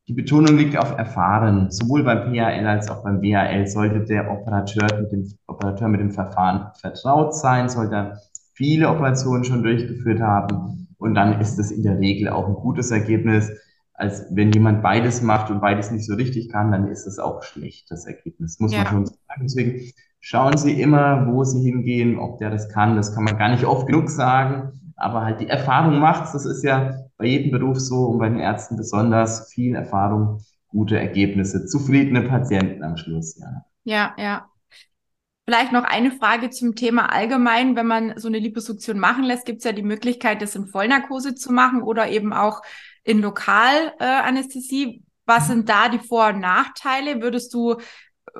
[0.09, 1.71] Die Betonung liegt auf erfahren.
[1.71, 6.11] Sowohl beim PAL als auch beim BAL sollte der Operateur mit dem, Operateur mit dem
[6.11, 8.19] Verfahren vertraut sein, sollte
[8.55, 12.90] viele Operationen schon durchgeführt haben und dann ist es in der Regel auch ein gutes
[12.90, 13.51] Ergebnis.
[13.95, 17.42] Als wenn jemand beides macht und beides nicht so richtig kann, dann ist es auch
[17.42, 18.81] schlecht, das Ergebnis, muss ja.
[18.81, 19.42] man schon sagen.
[19.42, 19.81] Deswegen
[20.21, 22.97] schauen Sie immer, wo Sie hingehen, ob der das kann.
[22.97, 24.92] Das kann man gar nicht oft genug sagen.
[24.97, 26.33] Aber halt die Erfahrung macht's.
[26.33, 30.99] Das ist ja bei jedem Beruf so und bei den Ärzten besonders viel Erfahrung, gute
[30.99, 33.38] Ergebnisse, zufriedene Patienten am Schluss.
[33.38, 34.14] Ja, ja.
[34.19, 34.47] ja.
[35.48, 37.76] Vielleicht noch eine Frage zum Thema allgemein.
[37.76, 41.37] Wenn man so eine Liposuktion machen lässt, gibt es ja die Möglichkeit, das in Vollnarkose
[41.37, 42.62] zu machen oder eben auch
[43.04, 44.85] in Lokalanästhesie.
[44.85, 47.22] Äh, Was sind da die Vor- und Nachteile?
[47.22, 47.76] Würdest du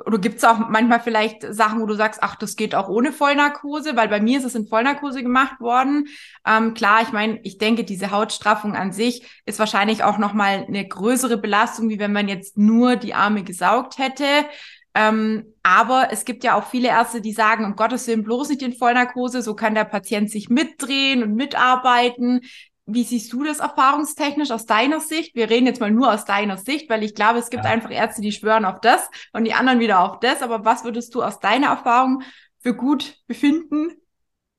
[0.05, 3.11] oder gibt es auch manchmal vielleicht Sachen, wo du sagst, ach, das geht auch ohne
[3.11, 6.07] Vollnarkose, weil bei mir ist es in Vollnarkose gemacht worden.
[6.45, 10.87] Ähm, klar, ich meine, ich denke, diese Hautstraffung an sich ist wahrscheinlich auch nochmal eine
[10.87, 14.23] größere Belastung, wie wenn man jetzt nur die Arme gesaugt hätte.
[14.97, 18.63] Ähm, aber es gibt ja auch viele Ärzte, die sagen, um Gottes Willen bloß nicht
[18.63, 22.41] in Vollnarkose, so kann der Patient sich mitdrehen und mitarbeiten.
[22.87, 25.35] Wie siehst du das erfahrungstechnisch aus deiner Sicht?
[25.35, 27.69] Wir reden jetzt mal nur aus deiner Sicht, weil ich glaube, es gibt ja.
[27.69, 30.41] einfach Ärzte, die schwören auf das und die anderen wieder auf das.
[30.41, 32.23] Aber was würdest du aus deiner Erfahrung
[32.59, 33.91] für gut befinden?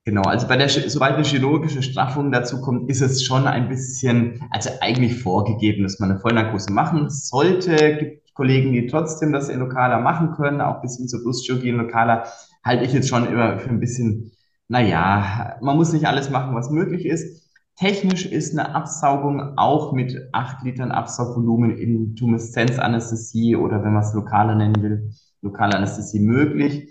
[0.04, 4.48] Genau, also bei der, sobald eine chirurgische Straffung dazu kommt, ist es schon ein bisschen,
[4.50, 7.96] also eigentlich vorgegeben, dass man eine Vollnarkose machen sollte.
[7.96, 11.78] Gibt Kollegen, die trotzdem das in lokaler machen können, auch bis hin zur Brustchirurgie in
[11.78, 12.24] lokaler,
[12.64, 14.32] halte ich jetzt schon immer für ein bisschen,
[14.68, 17.50] naja, man muss nicht alles machen, was möglich ist.
[17.76, 24.14] Technisch ist eine Absaugung auch mit acht Litern Absaugvolumen in Tumeszenzanästhesie oder wenn man es
[24.14, 25.10] lokaler nennen will,
[25.42, 26.88] lokale Anästhesie möglich.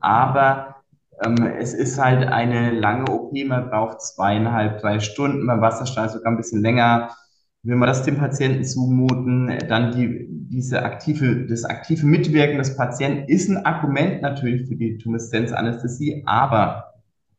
[0.00, 0.76] Aber
[1.22, 6.32] Ähm, es ist halt eine lange OP, man braucht zweieinhalb, drei Stunden, beim Wasserstrahl sogar
[6.32, 7.10] ein bisschen länger.
[7.62, 13.28] Will man das dem Patienten zumuten, dann die, diese aktive, das aktive Mitwirken des Patienten
[13.28, 16.94] ist ein Argument natürlich für die Tumeszenzanästhesie, aber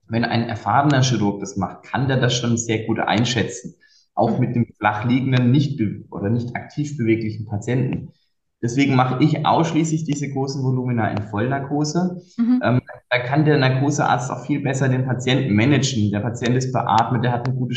[0.07, 3.75] wenn ein erfahrener Chirurg das macht, kann der das schon sehr gut einschätzen.
[4.13, 5.81] Auch mit dem flach liegenden, nicht
[6.11, 8.09] oder nicht aktiv beweglichen Patienten.
[8.61, 12.21] Deswegen mache ich ausschließlich diese großen Volumina in Vollnarkose.
[12.37, 12.61] Mhm.
[12.63, 16.11] Ähm, da kann der Narkosearzt auch viel besser den Patienten managen.
[16.11, 17.73] Der Patient ist beatmet, der hat eine gute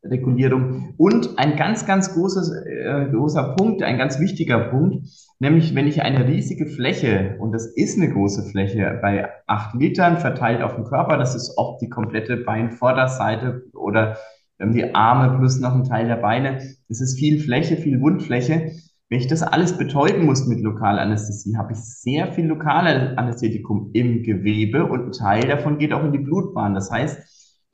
[0.00, 0.94] Schmerzregulierung.
[0.96, 5.06] Und ein ganz, ganz großes, äh, großer Punkt, ein ganz wichtiger Punkt,
[5.38, 10.18] nämlich wenn ich eine riesige Fläche, und das ist eine große Fläche, bei acht Litern
[10.18, 14.16] verteilt auf dem Körper, das ist oft die komplette Beinvorderseite oder
[14.62, 18.72] die Arme plus noch ein Teil der Beine, das ist viel Fläche, viel Wundfläche
[19.10, 24.84] wenn ich das alles betäuben muss mit Lokalanästhesie, habe ich sehr viel Lokalanästhetikum im Gewebe
[24.84, 26.74] und ein Teil davon geht auch in die Blutbahn.
[26.74, 27.18] Das heißt,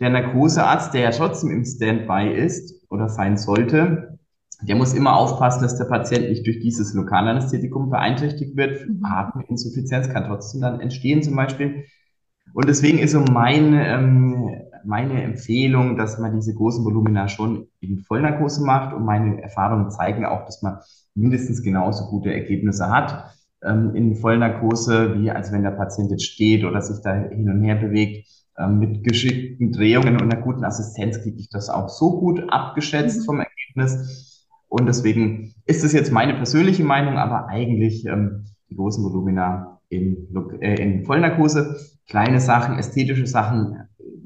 [0.00, 4.18] der Narkosearzt, der ja trotzdem im Standby ist oder sein sollte,
[4.62, 8.88] der muss immer aufpassen, dass der Patient nicht durch dieses Lokalanästhetikum beeinträchtigt wird.
[8.88, 9.04] Mhm.
[9.04, 11.84] Ateminsuffizienz kann trotzdem dann entstehen zum Beispiel.
[12.54, 14.50] Und deswegen ist so mein, ähm,
[14.84, 18.94] meine Empfehlung, dass man diese großen Volumina schon in Vollnarkose macht.
[18.94, 20.78] Und meine Erfahrungen zeigen auch, dass man
[21.14, 26.64] mindestens genauso gute Ergebnisse hat ähm, in Vollnarkose, wie als wenn der Patient jetzt steht
[26.64, 28.26] oder sich da hin und her bewegt.
[28.58, 33.20] Ähm, mit geschickten Drehungen und einer guten Assistenz kriege ich das auch so gut abgeschätzt
[33.20, 33.24] mhm.
[33.24, 34.46] vom Ergebnis.
[34.68, 40.28] Und deswegen ist es jetzt meine persönliche Meinung, aber eigentlich ähm, die großen Volumina in,
[40.60, 41.76] äh, in Vollnarkose.
[42.08, 43.76] Kleine Sachen, ästhetische Sachen,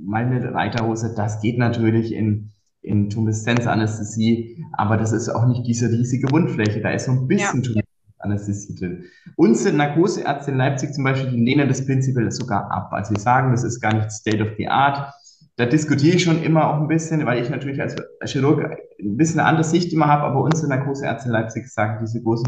[0.03, 2.51] meine Reiterhose, das geht natürlich in
[2.83, 7.63] in Tumeszenzanästhesie, aber das ist auch nicht diese riesige Wundfläche, da ist so ein bisschen
[7.63, 7.80] ja.
[8.21, 9.05] Tumeszenzanästhesie drin.
[9.37, 12.93] Unsere Narkoseärzte in Leipzig zum Beispiel, die lehnen das prinzipiell sogar ab.
[12.93, 15.13] Also sie sagen, das ist gar nicht State of the Art.
[15.57, 18.61] Da diskutiere ich schon immer auch ein bisschen, weil ich natürlich als Chirurg
[18.99, 22.47] ein bisschen eine andere Sicht immer habe, aber unsere Narkoseärzte in Leipzig sagen, diese großen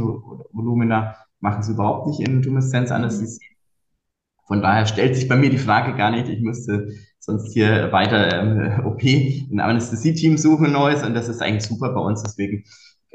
[0.52, 3.44] Volumina machen sie überhaupt nicht in Tumeszenzanästhesie.
[4.46, 8.42] Von daher stellt sich bei mir die Frage gar nicht, ich müsste sonst hier weiter
[8.42, 12.22] ähm, OP, ein Anästhesie-Team suchen neues und das ist eigentlich super bei uns.
[12.22, 12.64] Deswegen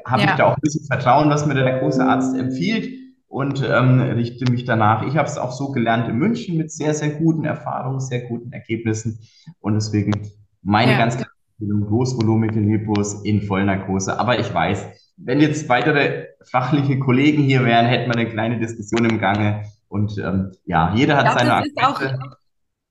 [0.10, 0.30] habe ja.
[0.30, 2.90] ich da auch ein bisschen Vertrauen, was mir der große Arzt empfiehlt
[3.28, 5.06] und ähm, richte mich danach.
[5.06, 8.52] Ich habe es auch so gelernt in München mit sehr, sehr guten Erfahrungen, sehr guten
[8.52, 9.20] Ergebnissen
[9.60, 10.14] und deswegen
[10.62, 10.98] meine ja.
[10.98, 11.18] ganz
[11.60, 14.20] großvolumige Lipos in Vollnarkose.
[14.20, 14.86] Aber ich weiß,
[15.18, 19.64] wenn jetzt weitere fachliche Kollegen hier wären, hätten wir eine kleine Diskussion im Gange.
[19.90, 22.38] Und ähm, ja, jeder hat ja, seine Argumente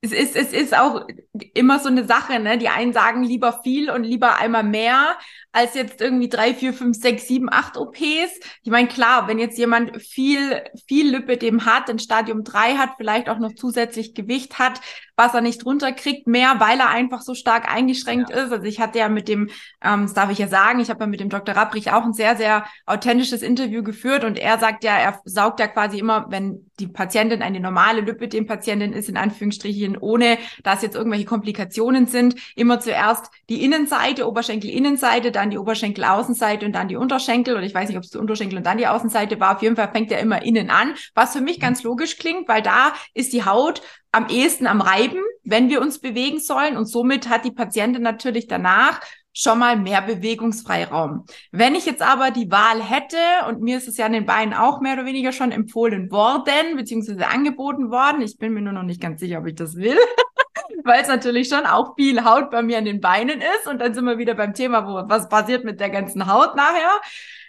[0.01, 1.07] es ist, es ist auch
[1.53, 2.57] immer so eine Sache, ne?
[2.59, 5.17] Die einen sagen lieber viel und lieber einmal mehr
[5.51, 8.39] als jetzt irgendwie drei, vier, fünf, sechs, sieben, acht OPs.
[8.61, 13.27] Ich meine, klar, wenn jetzt jemand viel, viel Lipidem hat, in Stadium drei hat, vielleicht
[13.27, 14.79] auch noch zusätzlich Gewicht hat,
[15.17, 18.37] was er nicht runterkriegt, mehr, weil er einfach so stark eingeschränkt ja.
[18.37, 18.51] ist.
[18.51, 19.49] Also ich hatte ja mit dem,
[19.83, 21.55] ähm, das darf ich ja sagen, ich habe ja mit dem Dr.
[21.55, 25.67] Rapprich auch ein sehr, sehr authentisches Interview geführt und er sagt ja, er saugt ja
[25.67, 31.25] quasi immer, wenn die Patientin eine normale Lipidem-Patientin ist, in Anführungsstrichen, ohne dass jetzt irgendwelche
[31.25, 37.55] Komplikationen sind, immer zuerst die Innenseite, Oberschenkel-Innenseite, dann die Oberschenkel-Außenseite und dann die Unterschenkel.
[37.55, 39.55] Oder ich weiß nicht, ob es die Unterschenkel und dann die Außenseite war.
[39.55, 42.61] Auf jeden Fall fängt er immer innen an, was für mich ganz logisch klingt, weil
[42.61, 46.77] da ist die Haut am ehesten am Reiben, wenn wir uns bewegen sollen.
[46.77, 49.01] Und somit hat die Patientin natürlich danach
[49.37, 51.25] schon mal mehr Bewegungsfreiraum.
[51.51, 53.17] Wenn ich jetzt aber die Wahl hätte,
[53.47, 56.75] und mir ist es ja an den Beinen auch mehr oder weniger schon empfohlen worden,
[56.75, 59.97] beziehungsweise angeboten worden, ich bin mir nur noch nicht ganz sicher, ob ich das will,
[60.83, 63.67] weil es natürlich schon auch viel Haut bei mir an den Beinen ist.
[63.67, 66.99] Und dann sind wir wieder beim Thema, wo was passiert mit der ganzen Haut nachher.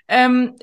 [0.08, 0.56] Ähm,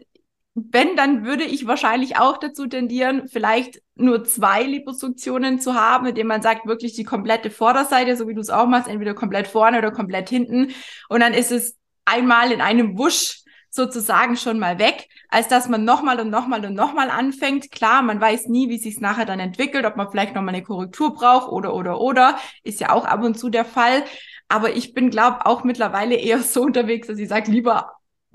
[0.56, 6.15] wenn, dann würde ich wahrscheinlich auch dazu tendieren, vielleicht nur zwei Liposuktionen zu haben, mit
[6.15, 9.48] denen man sagt, wirklich die komplette Vorderseite, so wie du es auch machst, entweder komplett
[9.48, 10.74] vorne oder komplett hinten.
[11.10, 15.84] Und dann ist es einmal in einem Wusch sozusagen schon mal weg, als dass man
[15.84, 17.70] nochmal und nochmal und nochmal anfängt.
[17.72, 21.13] Klar, man weiß nie, wie sich nachher dann entwickelt, ob man vielleicht nochmal eine Korrektur
[21.13, 22.39] braucht oder, oder, oder.
[22.63, 24.06] Ist ja auch ab und zu der Fall.
[24.48, 27.91] Aber ich bin, glaube auch mittlerweile eher so unterwegs, dass ich sage, lieber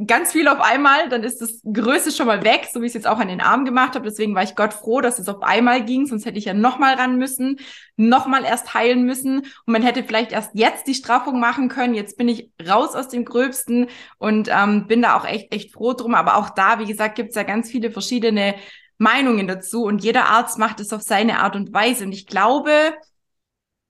[0.06, 2.94] ganz viel auf einmal, dann ist das Größte schon mal weg, so wie ich es
[2.94, 4.08] jetzt auch an den Arm gemacht habe.
[4.08, 6.94] Deswegen war ich Gott froh, dass es auf einmal ging, sonst hätte ich ja nochmal
[6.94, 7.58] ran müssen,
[7.96, 11.94] nochmal erst heilen müssen und man hätte vielleicht erst jetzt die Straffung machen können.
[11.94, 15.92] Jetzt bin ich raus aus dem Gröbsten und ähm, bin da auch echt, echt froh
[15.92, 16.14] drum.
[16.14, 18.54] Aber auch da, wie gesagt, gibt es ja ganz viele verschiedene
[18.98, 22.04] Meinungen dazu und jeder Arzt macht es auf seine Art und Weise.
[22.04, 22.94] Und ich glaube,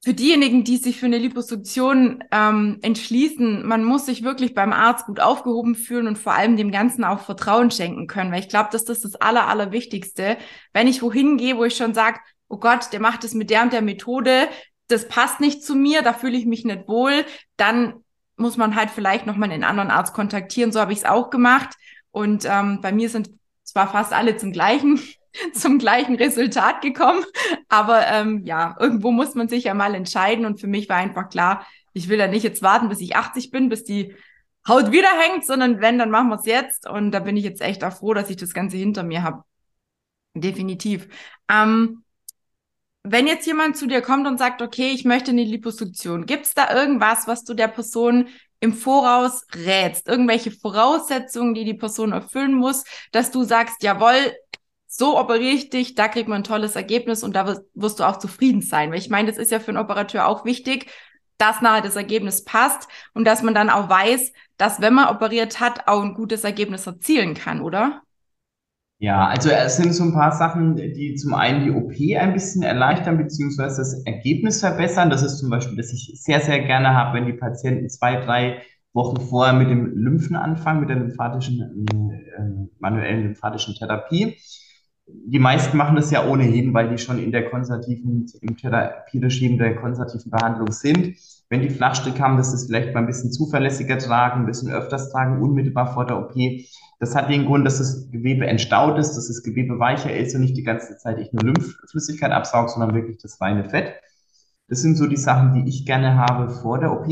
[0.03, 5.05] für diejenigen, die sich für eine Liposuktion ähm, entschließen, man muss sich wirklich beim Arzt
[5.07, 8.71] gut aufgehoben fühlen und vor allem dem Ganzen auch Vertrauen schenken können, weil ich glaube,
[8.73, 10.39] dass das das Aller, Allerwichtigste.
[10.73, 13.63] Wenn ich wohin gehe, wo ich schon sage, oh Gott, der macht es mit der
[13.63, 14.49] und der Methode,
[14.89, 17.27] das passt nicht zu mir, da fühle ich mich nicht wohl,
[17.59, 17.95] dann
[18.37, 20.73] muss man halt vielleicht nochmal einen anderen Arzt kontaktieren.
[20.73, 21.77] So habe ich es auch gemacht.
[22.11, 23.31] Und ähm, bei mir sind
[23.65, 24.99] zwar fast alle zum gleichen
[25.55, 27.25] zum gleichen Resultat gekommen.
[27.69, 30.45] Aber ähm, ja, irgendwo muss man sich ja mal entscheiden.
[30.45, 33.51] Und für mich war einfach klar, ich will ja nicht jetzt warten, bis ich 80
[33.51, 34.15] bin, bis die
[34.69, 36.89] Haut wieder hängt, sondern wenn, dann machen wir es jetzt.
[36.89, 39.45] Und da bin ich jetzt echt auch froh, dass ich das Ganze hinter mir habe.
[40.35, 41.09] Definitiv.
[41.51, 42.05] Ähm,
[43.03, 46.55] wenn jetzt jemand zu dir kommt und sagt, okay, ich möchte eine Liposuktion, gibt es
[46.55, 48.29] da irgendwas, was du der Person
[48.61, 50.07] im Voraus rätst?
[50.07, 54.33] Irgendwelche Voraussetzungen, die die Person erfüllen muss, dass du sagst, jawohl,
[54.93, 58.19] so operiere ich dich, da kriegt man ein tolles Ergebnis und da wirst du auch
[58.19, 58.91] zufrieden sein.
[58.91, 60.87] Weil ich meine, das ist ja für einen Operateur auch wichtig,
[61.39, 65.61] dass nachher das Ergebnis passt und dass man dann auch weiß, dass wenn man operiert
[65.61, 68.03] hat, auch ein gutes Ergebnis erzielen kann, oder?
[68.99, 72.65] Ja, also es sind so ein paar Sachen, die zum einen die OP ein bisschen
[72.65, 75.09] erleichtern, beziehungsweise das Ergebnis verbessern.
[75.09, 78.61] Das ist zum Beispiel, dass ich sehr, sehr gerne habe, wenn die Patienten zwei, drei
[78.93, 84.37] Wochen vorher mit dem Lymphen anfangen, mit der lymphatischen, äh, manuellen lymphatischen Therapie
[85.27, 89.77] die meisten machen das ja ohnehin, weil die schon in der konservativen, im Therapieregime der
[89.77, 91.17] konservativen Behandlung sind.
[91.49, 94.71] Wenn die Flachstrick haben, dass sie es vielleicht mal ein bisschen zuverlässiger tragen, ein bisschen
[94.71, 96.35] öfters tragen, unmittelbar vor der OP.
[96.99, 100.43] Das hat den Grund, dass das Gewebe entstaut ist, dass das Gewebe weicher ist und
[100.43, 103.95] nicht die ganze Zeit ich nur Lymphflüssigkeit absaugt, sondern wirklich das reine Fett.
[104.69, 107.07] Das sind so die Sachen, die ich gerne habe vor der OP.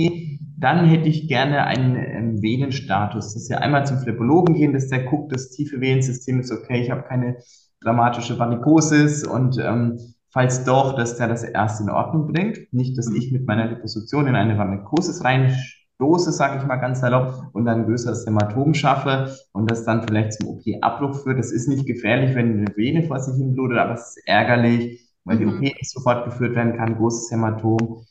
[0.57, 5.05] Dann hätte ich gerne einen ähm, Venenstatus, dass wir einmal zum Phlebologen gehen, dass der
[5.05, 7.37] guckt, das tiefe Venensystem ist okay, ich habe keine
[7.81, 9.99] dramatische Varikosis und ähm,
[10.31, 12.73] falls doch, dass der das erst in Ordnung bringt.
[12.73, 17.51] Nicht, dass ich mit meiner Liposuktion in eine Varikosis reinstoße, sage ich mal ganz salopp,
[17.53, 21.39] und dann ein größeres Hämatom schaffe und das dann vielleicht zum OP-Abbruch führt.
[21.39, 25.09] Das ist nicht gefährlich, wenn eine Vene vor sich hin blutet, aber es ist ärgerlich,
[25.25, 25.41] weil mhm.
[25.41, 28.05] die OP nicht sofort geführt werden kann, großes Hämatom.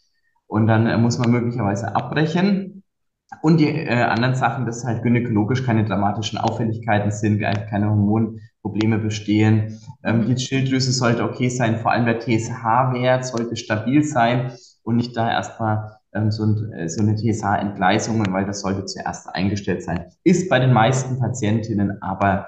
[0.47, 2.83] Und dann äh, muss man möglicherweise abbrechen.
[3.41, 7.89] Und die äh, anderen Sachen, dass halt gynäkologisch keine dramatischen Auffälligkeiten sind, keine
[8.67, 9.79] Hormonprobleme bestehen.
[10.03, 14.51] Ähm, die Schilddrüse sollte okay sein, vor allem der TSH-Wert sollte stabil sein
[14.83, 19.33] und nicht da erstmal ähm, so, ein, äh, so eine TSH-Entgleisung, weil das sollte zuerst
[19.33, 20.05] eingestellt sein.
[20.23, 22.47] Ist bei den meisten Patientinnen aber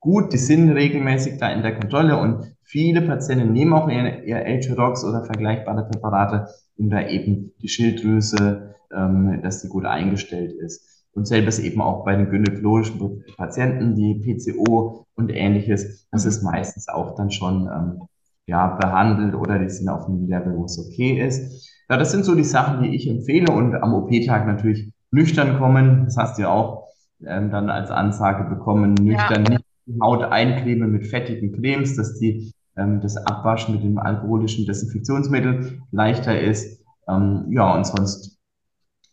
[0.00, 4.36] gut, die sind regelmäßig da in der Kontrolle und viele Patienten nehmen auch ihr, ihr
[4.36, 10.99] H-Rox oder vergleichbare Präparate, um da eben die Schilddrüse ähm, dass sie gut eingestellt ist.
[11.12, 16.88] Und selbes eben auch bei den gynäkologischen Patienten, die PCO und ähnliches, das ist meistens
[16.88, 18.02] auch dann schon ähm,
[18.46, 21.68] ja, behandelt oder die sind auf einem Level, wo es okay ist.
[21.88, 26.04] Ja, das sind so die Sachen, die ich empfehle und am OP-Tag natürlich nüchtern kommen.
[26.04, 26.88] Das hast du ja auch
[27.26, 29.50] ähm, dann als Ansage bekommen, nüchtern ja.
[29.50, 34.66] nicht die Haut einkleben mit fettigen Cremes, dass die, ähm, das Abwaschen mit dem alkoholischen
[34.66, 36.84] Desinfektionsmittel leichter ist.
[37.08, 38.38] Ähm, ja, und sonst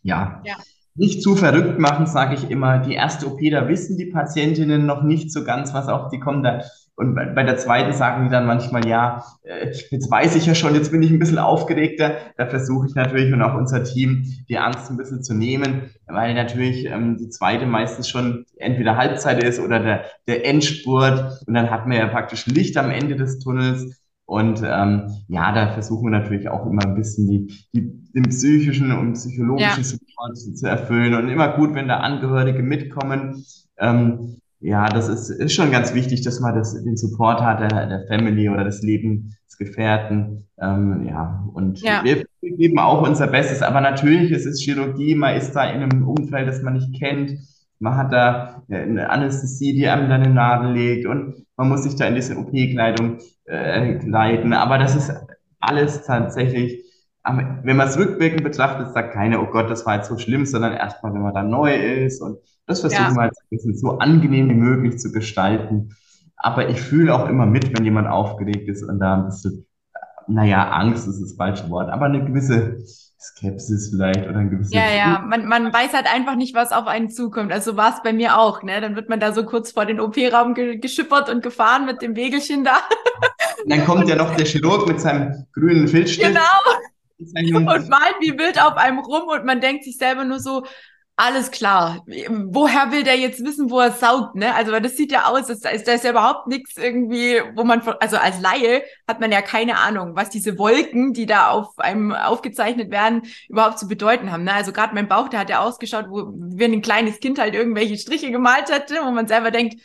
[0.02, 0.40] ja.
[0.44, 0.54] ja.
[0.98, 2.78] Nicht zu verrückt machen, sage ich immer.
[2.78, 6.42] Die erste OP, da wissen die Patientinnen noch nicht so ganz, was auch die kommen
[6.42, 6.62] da.
[6.96, 10.74] Und bei der zweiten sagen die dann manchmal, ja, äh, jetzt weiß ich ja schon,
[10.74, 12.16] jetzt bin ich ein bisschen aufgeregter.
[12.36, 16.34] Da versuche ich natürlich und auch unser Team die Angst ein bisschen zu nehmen, weil
[16.34, 21.44] natürlich ähm, die zweite meistens schon entweder Halbzeit ist oder der, der Endspurt.
[21.46, 24.02] Und dann hat man ja praktisch Licht am Ende des Tunnels.
[24.28, 28.92] Und ähm, ja, da versuchen wir natürlich auch immer ein bisschen die, die, den psychischen
[28.92, 29.82] und psychologischen ja.
[29.82, 31.14] Support zu erfüllen.
[31.14, 33.42] Und immer gut, wenn da Angehörige mitkommen.
[33.78, 37.86] Ähm, ja, das ist, ist schon ganz wichtig, dass man das, den Support hat, der,
[37.86, 40.46] der Family oder des Lebensgefährten.
[40.60, 42.04] Ähm, ja, und ja.
[42.04, 43.62] wir geben auch unser Bestes.
[43.62, 47.38] Aber natürlich, es ist Chirurgie, man ist da in einem Umfeld, das man nicht kennt.
[47.80, 51.84] Man hat da eine Anästhesie, die einem dann in den Nadel legt und man muss
[51.84, 54.52] sich da in diese OP-Kleidung äh, kleiden.
[54.52, 55.12] Aber das ist
[55.60, 56.84] alles tatsächlich,
[57.24, 60.72] wenn man es rückwirkend betrachtet, sagt keiner, oh Gott, das war jetzt so schlimm, sondern
[60.72, 62.20] erstmal, wenn man da neu ist.
[62.20, 63.14] Und das versuchen ja.
[63.14, 65.94] wir jetzt ein bisschen so angenehm wie möglich zu gestalten.
[66.36, 69.66] Aber ich fühle auch immer mit, wenn jemand aufgeregt ist und da ein bisschen,
[70.26, 72.78] naja, Angst ist das falsche Wort, aber eine gewisse
[73.20, 74.72] Skepsis vielleicht oder ein gewisses.
[74.72, 77.52] Ja, ja, man, man weiß halt einfach nicht, was auf einen zukommt.
[77.52, 78.80] Also war es bei mir auch, ne?
[78.80, 82.14] Dann wird man da so kurz vor den OP-Raum ge geschippert und gefahren mit dem
[82.14, 82.78] Wegelchen da.
[83.64, 86.28] Und dann kommt ja noch der Chirurg mit seinem grünen Filzstift.
[86.28, 86.76] Genau.
[87.18, 90.64] Und malt wie wild auf einem rum und man denkt sich selber nur so,
[91.20, 92.04] alles klar.
[92.06, 94.54] Woher will der jetzt wissen, wo er saugt, ne?
[94.54, 97.82] Also, weil das sieht ja aus, da ist, ist ja überhaupt nichts irgendwie, wo man,
[97.98, 102.12] also als Laie hat man ja keine Ahnung, was diese Wolken, die da auf einem
[102.12, 104.52] aufgezeichnet werden, überhaupt zu bedeuten haben, ne?
[104.52, 107.98] Also gerade mein Bauch, der hat ja ausgeschaut, wo wenn ein kleines Kind halt irgendwelche
[107.98, 109.82] Striche gemalt hätte, wo man selber denkt,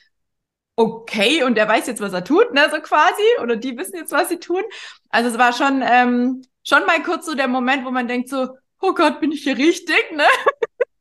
[0.75, 4.11] okay, und der weiß jetzt, was er tut, ne, so quasi, oder die wissen jetzt,
[4.11, 4.61] was sie tun.
[5.09, 8.49] Also es war schon, ähm, schon mal kurz so der Moment, wo man denkt so,
[8.81, 10.25] oh Gott, bin ich hier richtig, ne?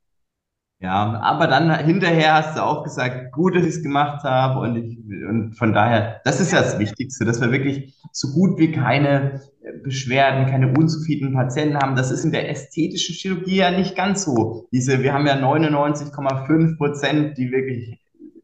[0.82, 4.76] Ja, aber dann hinterher hast du auch gesagt, gut, dass ich es gemacht habe und,
[4.76, 8.72] ich, und von daher, das ist ja das Wichtigste, dass wir wirklich so gut wie
[8.72, 9.40] keine
[9.84, 11.94] Beschwerden, keine unzufriedenen Patienten haben.
[11.94, 14.66] Das ist in der ästhetischen Chirurgie ja nicht ganz so.
[14.72, 18.00] Diese, wir haben ja 99,5 Prozent, die wirklich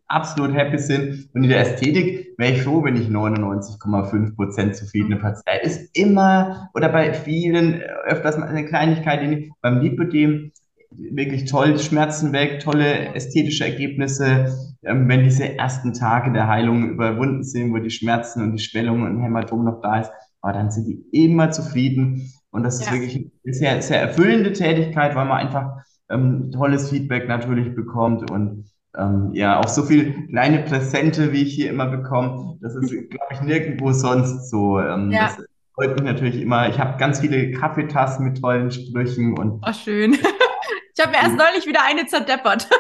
[0.07, 1.29] absolut happy sind.
[1.35, 5.21] Und in der Ästhetik wäre ich froh, wenn ich 99,5 Prozent zufriedene mhm.
[5.21, 5.67] Patienten.
[5.67, 9.21] Ist immer oder bei vielen öfters mal eine Kleinigkeit.
[9.61, 10.53] Beim Lipödem
[10.91, 14.57] wirklich toll, Schmerzen weg, tolle ästhetische Ergebnisse.
[14.85, 19.03] Ähm, wenn diese ersten Tage der Heilung überwunden sind, wo die Schmerzen und die Schwellung
[19.03, 20.11] und Hämatom noch da ist,
[20.41, 22.33] aber dann sind die immer zufrieden.
[22.51, 27.29] Und das ist wirklich eine sehr, sehr erfüllende Tätigkeit, weil man einfach ähm, tolles Feedback
[27.29, 28.65] natürlich bekommt und
[28.97, 32.57] ähm, ja, auch so viele kleine Präsente, wie ich hier immer bekomme.
[32.61, 34.81] Das ist, glaube ich, nirgendwo sonst so.
[34.81, 35.27] Ähm, ja.
[35.37, 36.69] Das freut mich natürlich immer.
[36.69, 39.63] Ich habe ganz viele Kaffeetassen mit tollen Sprüchen und.
[39.67, 40.17] Oh, schön.
[40.99, 42.69] Ich habe mir erst neulich wieder eine zerdeppert.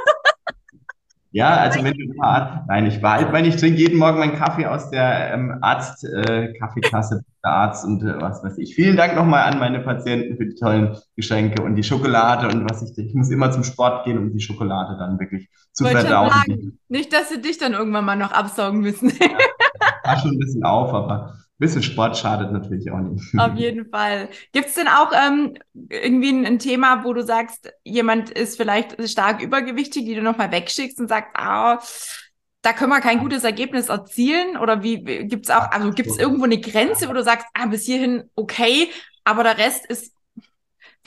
[1.30, 4.64] Ja, also wenn du mal, nein, ich behalte meine, ich trinke jeden Morgen meinen Kaffee
[4.64, 8.74] aus der ähm, Arzt-Kaffeetasse äh, der Arzt und äh, was weiß ich.
[8.74, 12.82] Vielen Dank nochmal an meine Patienten für die tollen Geschenke und die Schokolade und was
[12.82, 16.30] ich, ich muss immer zum Sport gehen, um die Schokolade dann wirklich zu Wollte verdauen.
[16.30, 19.10] Sagen, nicht, dass sie dich dann irgendwann mal noch absaugen müssen.
[19.10, 19.28] Ja,
[20.04, 23.36] war schon ein bisschen auf, aber bisschen Sport schadet natürlich auch nicht.
[23.36, 24.28] Auf jeden Fall.
[24.52, 25.54] Gibt es denn auch ähm,
[25.90, 30.52] irgendwie ein, ein, Thema, wo du sagst, jemand ist vielleicht stark übergewichtig, die du nochmal
[30.52, 31.80] wegschickst und sagst, ah,
[32.62, 34.56] da können wir kein gutes Ergebnis erzielen?
[34.56, 37.66] Oder wie gibt es auch, also gibt es irgendwo eine Grenze, wo du sagst, ah,
[37.66, 38.88] bis hierhin okay,
[39.24, 40.14] aber der Rest ist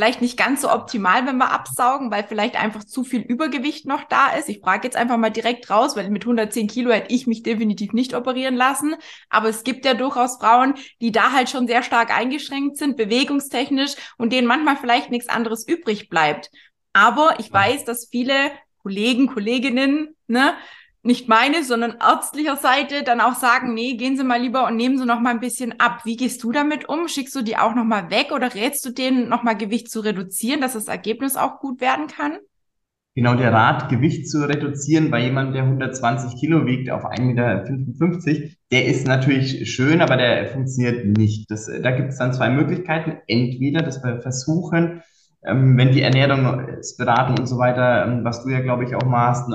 [0.01, 4.03] vielleicht nicht ganz so optimal, wenn wir absaugen, weil vielleicht einfach zu viel Übergewicht noch
[4.05, 4.49] da ist.
[4.49, 7.93] Ich frage jetzt einfach mal direkt raus, weil mit 110 Kilo hätte ich mich definitiv
[7.93, 8.95] nicht operieren lassen.
[9.29, 13.91] Aber es gibt ja durchaus Frauen, die da halt schon sehr stark eingeschränkt sind, bewegungstechnisch
[14.17, 16.49] und denen manchmal vielleicht nichts anderes übrig bleibt.
[16.93, 18.33] Aber ich weiß, dass viele
[18.81, 20.55] Kollegen, Kolleginnen, ne,
[21.03, 24.97] nicht meine, sondern ärztlicher Seite dann auch sagen, nee, gehen Sie mal lieber und nehmen
[24.97, 26.01] Sie noch mal ein bisschen ab.
[26.05, 27.07] Wie gehst du damit um?
[27.07, 30.01] Schickst du die auch noch mal weg oder rätst du denen noch mal Gewicht zu
[30.01, 32.37] reduzieren, dass das Ergebnis auch gut werden kann?
[33.13, 38.55] Genau, der Rat, Gewicht zu reduzieren bei jemandem, der 120 Kilo wiegt auf 1,55 Meter,
[38.71, 41.51] der ist natürlich schön, aber der funktioniert nicht.
[41.51, 43.17] Das, da gibt es dann zwei Möglichkeiten.
[43.27, 45.01] Entweder, dass wir versuchen,
[45.43, 49.05] wenn die Ernährung, das Beraten und so weiter, ähm, was du ja, glaube ich, auch
[49.05, 49.49] machst,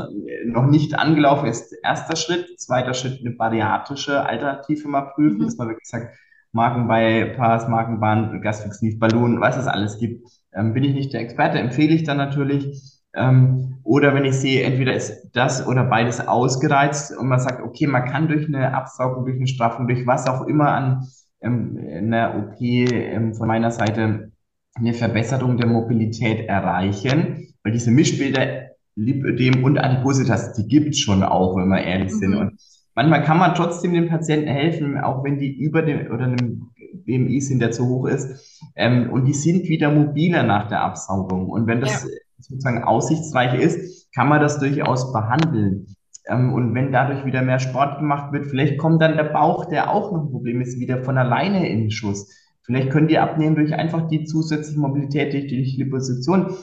[0.44, 2.58] noch nicht angelaufen ist, erster Schritt.
[2.58, 5.44] Zweiter Schritt, eine bariatrische Alternative mal prüfen, mhm.
[5.44, 6.16] dass man wirklich sagt,
[6.52, 10.26] Markenbypass, Markenband, Gasfix Ballon, was es alles gibt.
[10.54, 13.00] Ähm, bin ich nicht der Experte, empfehle ich dann natürlich.
[13.14, 17.86] Ähm, oder wenn ich sehe, entweder ist das oder beides ausgereizt und man sagt, okay,
[17.86, 21.06] man kann durch eine Absaugung, durch eine Straffung, durch was auch immer an
[21.40, 24.32] ähm, einer OP ähm, von meiner Seite
[24.76, 28.66] eine Verbesserung der Mobilität erreichen, weil diese Mischbilder
[28.96, 32.18] Lipödem und Adipositas, die gibt's schon auch, wenn wir ehrlich mhm.
[32.18, 32.34] sind.
[32.34, 32.60] Und
[32.94, 36.70] manchmal kann man trotzdem den Patienten helfen, auch wenn die über dem oder einem
[37.04, 38.60] BMI sind, der zu hoch ist.
[38.74, 41.48] Ähm, und die sind wieder mobiler nach der Absaugung.
[41.48, 42.10] Und wenn das ja.
[42.38, 45.86] sozusagen aussichtsreich ist, kann man das durchaus behandeln.
[46.26, 49.90] Ähm, und wenn dadurch wieder mehr Sport gemacht wird, vielleicht kommt dann der Bauch, der
[49.92, 52.32] auch noch ein Problem ist, wieder von alleine in den Schuss.
[52.66, 56.56] Vielleicht könnt ihr abnehmen durch einfach die zusätzliche Mobilität durch die Liposuktion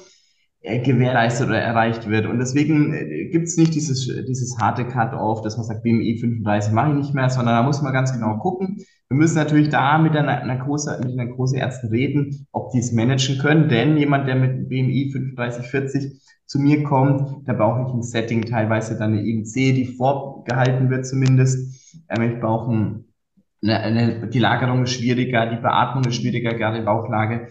[0.62, 2.26] äh, gewährleistet oder erreicht wird.
[2.26, 6.74] Und deswegen äh, gibt es nicht dieses, dieses harte Cut-off, dass man sagt, BMI 35
[6.74, 8.78] mache ich nicht mehr, sondern da muss man ganz genau gucken.
[9.10, 13.38] Wir müssen natürlich da mit einer Narkose, mit einer Narkoseärzten reden, ob die es managen
[13.38, 18.02] können, denn jemand, der mit BMI 35, 40 zu mir kommt, da brauche ich ein
[18.02, 22.04] Setting, teilweise dann eine IMC, die vorgehalten wird zumindest.
[22.10, 23.06] Ähm, ich brauche ein
[23.64, 27.48] eine, eine, die Lagerung ist schwieriger, die Beatmung ist schwieriger, gerade in Bauchlage.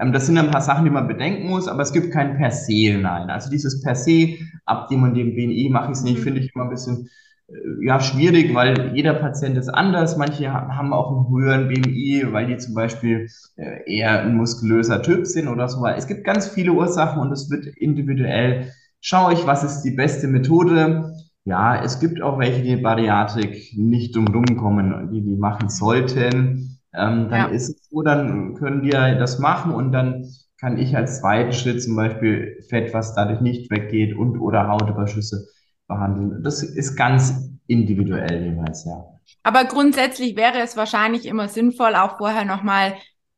[0.00, 2.50] Ähm, das sind ein paar Sachen, die man bedenken muss, aber es gibt kein per
[2.50, 3.30] se Nein.
[3.30, 6.22] Also dieses per se, ab dem und dem BNI mache ich es nicht, mhm.
[6.22, 7.08] finde ich immer ein bisschen
[7.48, 10.16] äh, ja, schwierig, weil jeder Patient ist anders.
[10.16, 15.26] Manche haben auch einen höheren BMI, weil die zum Beispiel äh, eher ein muskulöser Typ
[15.26, 15.86] sind oder so.
[15.86, 18.72] Es gibt ganz viele Ursachen und es wird individuell.
[19.00, 21.14] Schaue ich, was ist die beste Methode?
[21.44, 26.80] Ja, es gibt auch welche, die Bariatrik nicht drumherum kommen, die die machen sollten.
[26.94, 27.44] Ähm, dann ja.
[27.46, 30.24] ist es so, dann können wir das machen und dann
[30.58, 35.46] kann ich als zweiten Schritt zum Beispiel Fett, was dadurch nicht weggeht und oder Hautüberschüsse
[35.86, 36.42] behandeln.
[36.42, 39.04] Das ist ganz individuell jeweils, ja.
[39.42, 42.94] Aber grundsätzlich wäre es wahrscheinlich immer sinnvoll, auch vorher nochmal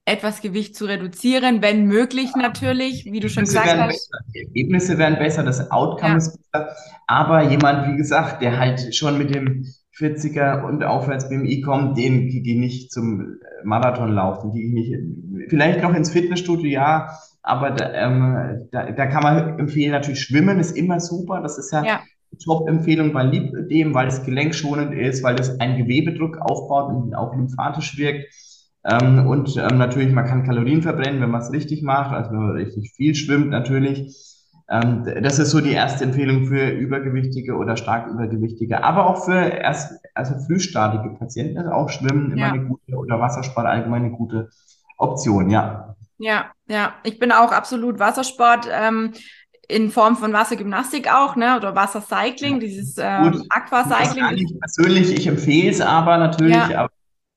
[0.06, 3.88] etwas Gewicht zu reduzieren, wenn möglich natürlich, wie du schon gesagt hast.
[3.88, 4.24] Besser.
[4.34, 6.16] Die Ergebnisse werden besser, das Outcome ja.
[6.16, 6.68] ist besser.
[7.08, 9.66] Aber jemand, wie gesagt, der halt schon mit dem
[9.98, 15.50] 40er und aufwärts BMI kommt, den kriege ich nicht zum Marathonlauf, den kriege ich nicht,
[15.50, 17.10] vielleicht noch ins Fitnessstudio, ja,
[17.42, 21.72] aber da, ähm, da, da kann man empfehlen, natürlich Schwimmen ist immer super, das ist
[21.72, 22.00] ja, ja.
[22.44, 27.96] Top-Empfehlung bei Lipödem, weil es gelenkschonend ist, weil es einen Gewebedruck aufbaut und auch lymphatisch
[27.96, 28.26] wirkt.
[28.88, 32.38] Ähm, und ähm, natürlich, man kann Kalorien verbrennen, wenn man es richtig macht, also wenn
[32.38, 34.14] man richtig viel schwimmt natürlich.
[34.68, 39.34] Ähm, das ist so die erste Empfehlung für Übergewichtige oder stark Übergewichtige, aber auch für
[39.34, 42.52] erst, also frühstadige Patienten ist auch Schwimmen immer ja.
[42.52, 44.50] eine gute oder Wassersport allgemein eine gute
[44.98, 45.96] Option, ja.
[46.18, 48.68] Ja, ja, ich bin auch absolut Wassersport.
[48.72, 49.12] Ähm,
[49.68, 51.56] in Form von Wassergymnastik auch, ne?
[51.56, 54.60] Oder Wassercycling, dieses ähm, Aquacycling.
[54.60, 56.84] Persönlich, ich empfehle es aber natürlich, ja.
[56.84, 56.90] aber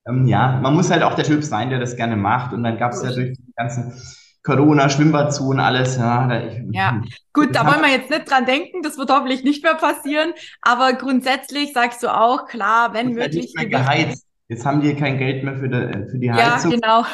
[0.06, 2.52] ähm, ja, man muss halt auch der Typ sein, der das gerne macht.
[2.52, 3.94] Und dann gab es ja durch die ganzen
[4.42, 5.96] Corona, Schwimmbadzonen, alles.
[5.96, 7.02] Ja, da ich, ja.
[7.32, 10.32] gut, da wollen wir jetzt nicht dran denken, das wird hoffentlich nicht mehr passieren.
[10.62, 13.54] Aber grundsätzlich sagst du auch, klar, wenn möglich.
[13.54, 14.26] Geheizt.
[14.48, 16.72] Jetzt haben die kein Geld mehr für die, für die Heizung.
[16.72, 17.06] Ja, genau.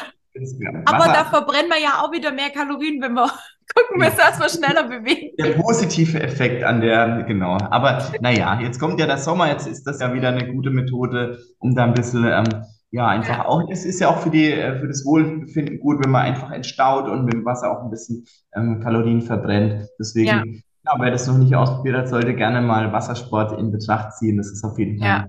[0.85, 3.29] Aber da verbrennen wir ja auch wieder mehr Kalorien, wenn wir
[3.75, 5.35] gucken müssen, dass wir schneller bewegen.
[5.37, 7.57] Der positive Effekt an der, genau.
[7.69, 11.39] Aber naja, jetzt kommt ja der Sommer, jetzt ist das ja wieder eine gute Methode,
[11.59, 14.79] um da ein bisschen, ähm, ja, einfach auch, es ist ja auch für die, äh,
[14.79, 18.25] für das Wohlbefinden gut, wenn man einfach entstaut und mit dem Wasser auch ein bisschen
[18.55, 19.87] ähm, Kalorien verbrennt.
[19.99, 20.43] Deswegen, ja.
[20.45, 20.95] ja.
[20.97, 24.37] wer das noch nicht ausprobiert hat, sollte gerne mal Wassersport in Betracht ziehen.
[24.37, 25.27] Das ist auf jeden Fall ja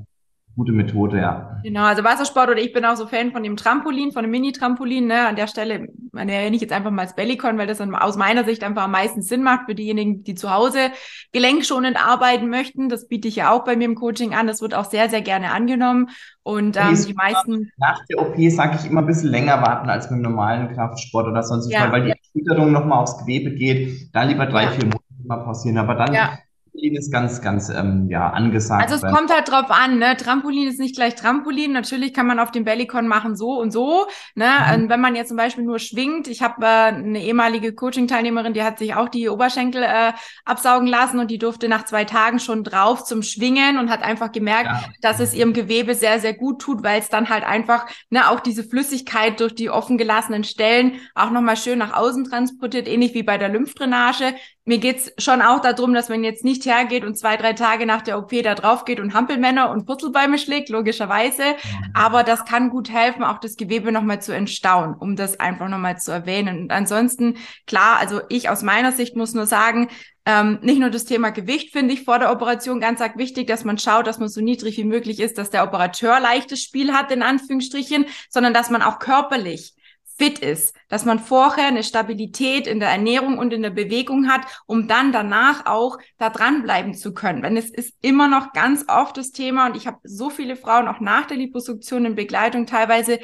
[0.59, 1.61] gute Methode, ja.
[1.63, 5.07] Genau, also Wassersport oder ich bin auch so Fan von dem Trampolin, von dem Mini-Trampolin.
[5.07, 5.29] Ne?
[5.29, 8.43] An der Stelle erwähne ich jetzt einfach mal das Bellycon, weil das dann aus meiner
[8.43, 10.91] Sicht einfach am meisten Sinn macht für diejenigen, die zu Hause
[11.33, 12.89] gelenkschonend arbeiten möchten.
[12.89, 14.49] Das biete ich ja auch bei mir im Coaching an.
[14.49, 16.11] Das wird auch sehr, sehr gerne angenommen.
[16.43, 17.71] Und ähm, die meisten.
[17.77, 21.29] Nach der OP sage ich immer ein bisschen länger warten als mit dem normalen Kraftsport
[21.29, 21.93] oder sonst ja.
[21.93, 24.13] weil die Erschütterung nochmal aufs Gewebe geht.
[24.13, 24.71] Da lieber drei, ja.
[24.73, 25.79] vier Monate mal pausieren.
[25.79, 26.39] Aber dann ja.
[26.79, 28.91] Trampolin ist ganz, ganz ähm, ja, angesagt.
[28.91, 30.17] Also es kommt halt drauf an, ne?
[30.17, 31.73] Trampolin ist nicht gleich Trampolin.
[31.73, 34.07] Natürlich kann man auf dem Bellycon machen so und so.
[34.35, 34.47] Ne?
[34.47, 34.75] Mhm.
[34.75, 38.63] Ähm, wenn man jetzt zum Beispiel nur schwingt, ich habe äh, eine ehemalige Coaching-Teilnehmerin, die
[38.63, 40.13] hat sich auch die Oberschenkel äh,
[40.45, 44.33] absaugen lassen und die durfte nach zwei Tagen schon drauf zum Schwingen und hat einfach
[44.33, 44.85] gemerkt, ja.
[45.03, 48.41] dass es ihrem Gewebe sehr, sehr gut tut, weil es dann halt einfach ne, auch
[48.41, 53.23] diese Flüssigkeit durch die offen gelassenen Stellen auch nochmal schön nach außen transportiert, ähnlich wie
[53.23, 54.35] bei der Lymphdrainage.
[54.69, 58.03] Mir geht's schon auch darum, dass man jetzt nicht hergeht und zwei, drei Tage nach
[58.03, 61.43] der OP da drauf geht und Hampelmänner und Purzelbäume schlägt, logischerweise.
[61.43, 61.91] Mhm.
[61.95, 65.99] Aber das kann gut helfen, auch das Gewebe nochmal zu entstauen, um das einfach nochmal
[65.99, 66.61] zu erwähnen.
[66.61, 69.89] Und ansonsten, klar, also ich aus meiner Sicht muss nur sagen,
[70.27, 73.65] ähm, nicht nur das Thema Gewicht finde ich vor der Operation ganz arg wichtig, dass
[73.65, 77.11] man schaut, dass man so niedrig wie möglich ist, dass der Operateur leichtes Spiel hat,
[77.11, 79.73] in Anführungsstrichen, sondern dass man auch körperlich
[80.19, 84.43] fit ist, dass man vorher eine Stabilität in der Ernährung und in der Bewegung hat,
[84.67, 87.43] um dann danach auch da dranbleiben zu können.
[87.43, 90.89] Wenn es ist immer noch ganz oft das Thema und ich habe so viele Frauen
[90.89, 93.21] auch nach der Liposuktion in Begleitung teilweise,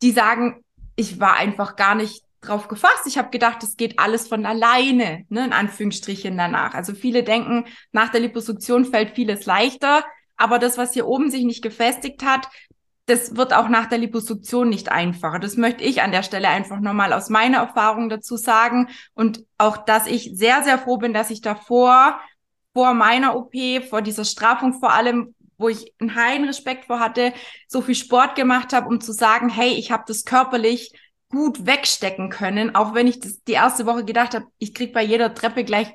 [0.00, 0.64] die sagen,
[0.96, 3.06] ich war einfach gar nicht drauf gefasst.
[3.06, 6.74] Ich habe gedacht, es geht alles von alleine, ne, in Anführungsstrichen danach.
[6.74, 10.04] Also viele denken, nach der Liposuktion fällt vieles leichter,
[10.36, 12.48] aber das, was hier oben sich nicht gefestigt hat,
[13.08, 15.38] das wird auch nach der Liposuktion nicht einfacher.
[15.38, 18.88] Das möchte ich an der Stelle einfach nochmal aus meiner Erfahrung dazu sagen.
[19.14, 22.20] Und auch, dass ich sehr, sehr froh bin, dass ich davor,
[22.74, 23.54] vor meiner OP,
[23.88, 27.32] vor dieser Strafung vor allem, wo ich einen heilen Respekt vor hatte,
[27.66, 30.92] so viel Sport gemacht habe, um zu sagen, hey, ich habe das körperlich
[31.30, 35.02] gut wegstecken können, auch wenn ich das die erste Woche gedacht habe, ich krieg bei
[35.02, 35.92] jeder Treppe gleich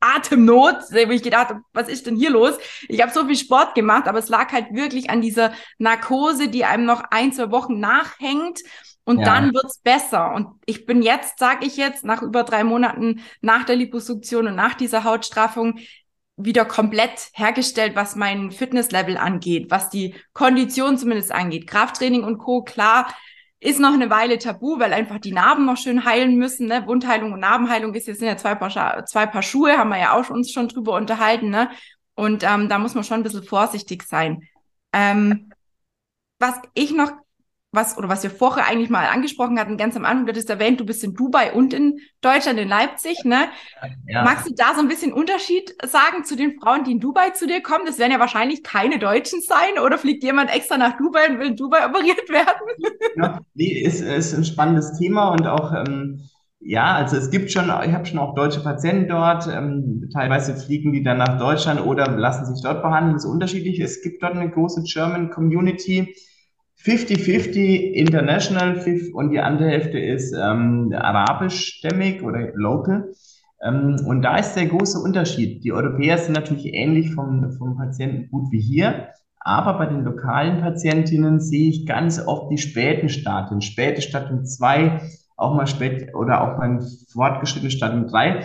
[0.00, 2.58] Atemnot, wo ich gedacht habe, was ist denn hier los?
[2.88, 6.64] Ich habe so viel Sport gemacht, aber es lag halt wirklich an dieser Narkose, die
[6.64, 8.60] einem noch ein, zwei Wochen nachhängt.
[9.04, 9.24] Und ja.
[9.24, 10.34] dann wird's besser.
[10.34, 14.56] Und ich bin jetzt, sage ich jetzt, nach über drei Monaten nach der Liposuktion und
[14.56, 15.78] nach dieser Hautstraffung
[16.36, 21.66] wieder komplett hergestellt, was mein Fitnesslevel angeht, was die Kondition zumindest angeht.
[21.66, 22.62] Krafttraining und Co.
[22.62, 23.08] Klar,
[23.66, 26.68] ist noch eine Weile tabu, weil einfach die Narben noch schön heilen müssen.
[26.68, 26.86] Ne?
[26.86, 30.12] Wundheilung und Narbenheilung ist jetzt sind ja zwei Paar, zwei Paar Schuhe, haben wir ja
[30.12, 31.50] auch uns schon drüber unterhalten.
[31.50, 31.68] Ne?
[32.14, 34.42] Und ähm, da muss man schon ein bisschen vorsichtig sein.
[34.92, 35.50] Ähm,
[36.38, 37.10] was ich noch
[37.76, 40.80] was oder was wir vorher eigentlich mal angesprochen hatten, ganz am Anfang, du hattest erwähnt,
[40.80, 43.44] du bist in Dubai und in Deutschland, in Leipzig, ne?
[44.08, 44.24] Ja.
[44.24, 47.46] Magst du da so ein bisschen Unterschied sagen zu den Frauen, die in Dubai zu
[47.46, 47.86] dir kommen?
[47.86, 51.48] Das werden ja wahrscheinlich keine Deutschen sein, oder fliegt jemand extra nach Dubai und will
[51.48, 52.66] in Dubai operiert werden?
[53.16, 56.28] Ja, nee, ist, ist ein spannendes Thema und auch ähm,
[56.68, 59.46] ja, also es gibt schon, ich habe schon auch deutsche Patienten dort.
[59.46, 63.14] Ähm, teilweise fliegen die dann nach Deutschland oder lassen sich dort behandeln.
[63.14, 63.78] Das ist unterschiedlich.
[63.78, 66.16] Es gibt dort eine große German Community.
[66.84, 68.80] 50-50 international
[69.12, 73.12] und die andere Hälfte ist ähm, arabischstämmig oder local.
[73.62, 75.64] Ähm, und da ist der große Unterschied.
[75.64, 79.08] Die Europäer sind natürlich ähnlich vom, vom Patienten gut wie hier,
[79.40, 85.00] aber bei den lokalen Patientinnen sehe ich ganz oft die späten Stadien, späte Stadium 2,
[85.36, 88.44] auch mal spät oder auch mal fortgeschrittene Stadium 3.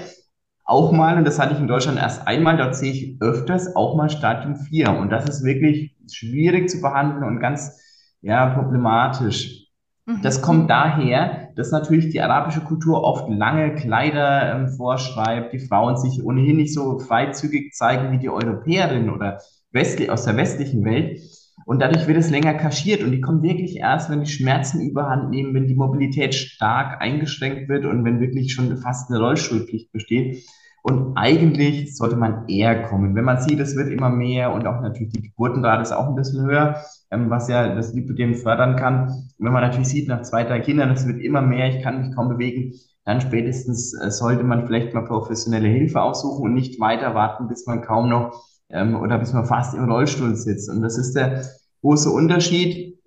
[0.64, 3.96] Auch mal, und das hatte ich in Deutschland erst einmal, dort sehe ich öfters auch
[3.96, 4.92] mal Stadium 4.
[4.92, 7.82] Und das ist wirklich schwierig zu behandeln und ganz
[8.22, 9.68] ja, problematisch.
[10.06, 10.22] Mhm.
[10.22, 15.98] Das kommt daher, dass natürlich die arabische Kultur oft lange Kleider ähm, vorschreibt, die Frauen
[15.98, 19.40] sich ohnehin nicht so freizügig zeigen wie die Europäerinnen oder
[19.72, 21.20] westlich, aus der westlichen Welt.
[21.66, 25.30] Und dadurch wird es länger kaschiert und die kommen wirklich erst, wenn die Schmerzen überhand
[25.30, 30.44] nehmen, wenn die Mobilität stark eingeschränkt wird und wenn wirklich schon fast eine Rollstuhlpflicht besteht.
[30.84, 33.16] Und eigentlich sollte man eher kommen.
[33.16, 36.16] Wenn man sieht, es wird immer mehr und auch natürlich die Geburtenrate ist auch ein
[36.16, 36.82] bisschen höher,
[37.12, 39.10] ähm, was ja das Lipidem fördern kann.
[39.10, 42.02] Und wenn man natürlich sieht, nach zwei, drei Kindern, es wird immer mehr, ich kann
[42.02, 42.74] mich kaum bewegen,
[43.06, 47.66] dann spätestens äh, sollte man vielleicht mal professionelle Hilfe aussuchen und nicht weiter warten, bis
[47.68, 50.70] man kaum noch ähm, oder bis man fast im Rollstuhl sitzt.
[50.70, 51.44] Und das ist der
[51.82, 53.00] große Unterschied.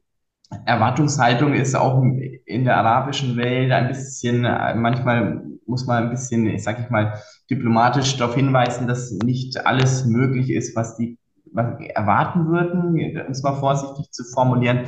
[0.67, 6.59] Erwartungshaltung ist auch in der arabischen Welt ein bisschen, äh, manchmal muss man ein bisschen,
[6.59, 7.19] sag ich mal,
[7.51, 11.19] diplomatisch darauf hinweisen, dass nicht alles möglich ist, was die
[11.55, 12.95] erwarten würden,
[13.27, 14.87] um es mal vorsichtig zu formulieren.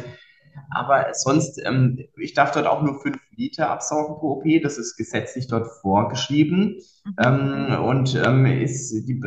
[0.71, 4.45] Aber sonst, ähm, ich darf dort auch nur fünf Liter absaugen pro OP.
[4.63, 6.79] Das ist gesetzlich dort vorgeschrieben.
[7.05, 7.15] Mhm.
[7.23, 9.21] Ähm, und ähm, ist die,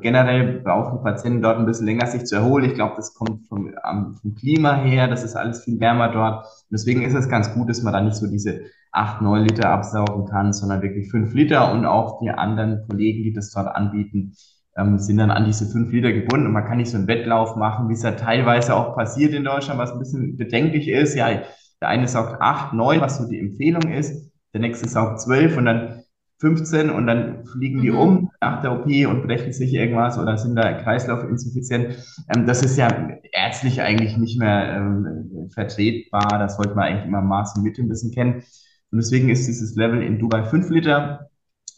[0.00, 2.66] generell brauchen die Patienten dort ein bisschen länger, sich zu erholen.
[2.66, 3.72] Ich glaube, das kommt vom,
[4.20, 5.08] vom Klima her.
[5.08, 6.44] Das ist alles viel wärmer dort.
[6.44, 9.70] Und deswegen ist es ganz gut, dass man da nicht so diese acht, neun Liter
[9.70, 11.72] absaugen kann, sondern wirklich fünf Liter.
[11.72, 14.34] Und auch die anderen Kollegen, die das dort anbieten,
[14.76, 17.56] ähm, sind dann an diese fünf Liter gebunden und man kann nicht so einen Wettlauf
[17.56, 21.14] machen, wie es ja teilweise auch passiert in Deutschland, was ein bisschen bedenklich ist.
[21.14, 21.42] Ja,
[21.80, 25.66] der eine saugt acht, neun, was so die Empfehlung ist, der nächste saugt zwölf und
[25.66, 26.04] dann
[26.40, 27.98] 15 und dann fliegen die mhm.
[27.98, 31.96] um nach der OP und brechen sich irgendwas oder sind da Kreislaufinsuffizient.
[32.34, 32.88] Ähm, das ist ja
[33.32, 36.38] ärztlich eigentlich nicht mehr ähm, vertretbar.
[36.38, 38.42] Das sollte man eigentlich immer Maß und Mitte ein bisschen kennen.
[38.90, 41.30] Und deswegen ist dieses Level in Dubai 5 Liter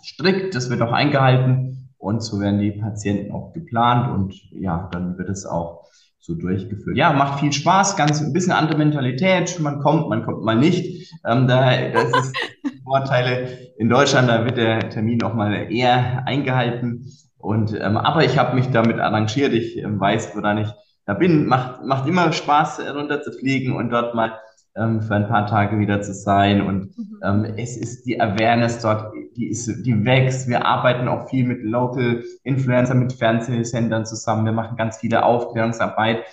[0.05, 0.55] strikt.
[0.55, 1.76] Das wird auch eingehalten.
[2.07, 5.89] Und so werden die Patienten auch geplant und ja, dann wird es auch
[6.21, 6.97] so durchgeführt.
[6.97, 9.59] Ja, macht viel Spaß, ganz ein bisschen andere Mentalität.
[9.59, 11.13] Man kommt, man kommt mal nicht.
[11.27, 12.37] Ähm, da, das ist
[12.85, 17.11] Vorteile in Deutschland, da wird der Termin auch mal eher eingehalten.
[17.39, 19.53] Und ähm, aber ich habe mich damit arrangiert.
[19.53, 20.69] Ich ähm, weiß, woran ich
[21.07, 21.47] da bin.
[21.47, 24.39] Macht macht immer Spaß, runter zu fliegen und dort mal
[24.77, 26.61] ähm, für ein paar Tage wieder zu sein.
[26.61, 27.21] Und mhm.
[27.23, 30.49] ähm, es ist die Awareness dort, die, ist, die wächst.
[30.49, 34.45] Wir arbeiten auch viel mit Local Influencer, mit Fernsehsendern zusammen.
[34.45, 36.25] Wir machen ganz viele Aufklärungsarbeit.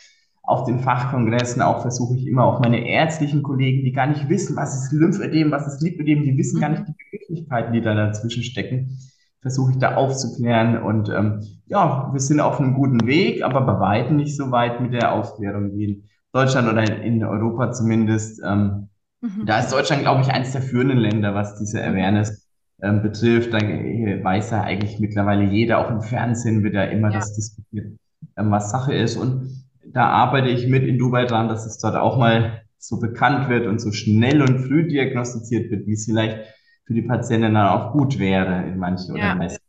[0.45, 4.57] Auf den Fachkongressen auch versuche ich immer auch meine ärztlichen Kollegen, die gar nicht wissen,
[4.57, 6.61] was ist Lymphödem, was ist Lipödem, die wissen mhm.
[6.61, 8.99] gar nicht die Möglichkeiten, die da dazwischen stecken,
[9.41, 10.81] versuche ich da aufzuklären.
[10.83, 14.81] Und ähm, ja, wir sind auf einem guten Weg, aber bei weitem nicht so weit
[14.81, 16.03] mit der Aufklärung in
[16.33, 18.41] Deutschland oder in Europa zumindest.
[18.45, 18.89] Ähm,
[19.21, 19.45] mhm.
[19.45, 22.47] Da ist Deutschland, glaube ich, eines der führenden Länder, was diese Awareness
[22.81, 23.53] ähm, betrifft.
[23.53, 27.19] Da weiß ja eigentlich mittlerweile jeder, auch im Fernsehen wird ja immer ja.
[27.19, 27.97] das diskutiert,
[28.35, 29.15] ähm, was Sache ist.
[29.15, 33.47] Und da arbeite ich mit in Dubai dran, dass es dort auch mal so bekannt
[33.47, 36.39] wird und so schnell und früh diagnostiziert wird, wie es vielleicht
[36.85, 39.31] für die Patienten dann auch gut wäre in manchen ja.
[39.31, 39.61] oder meisten.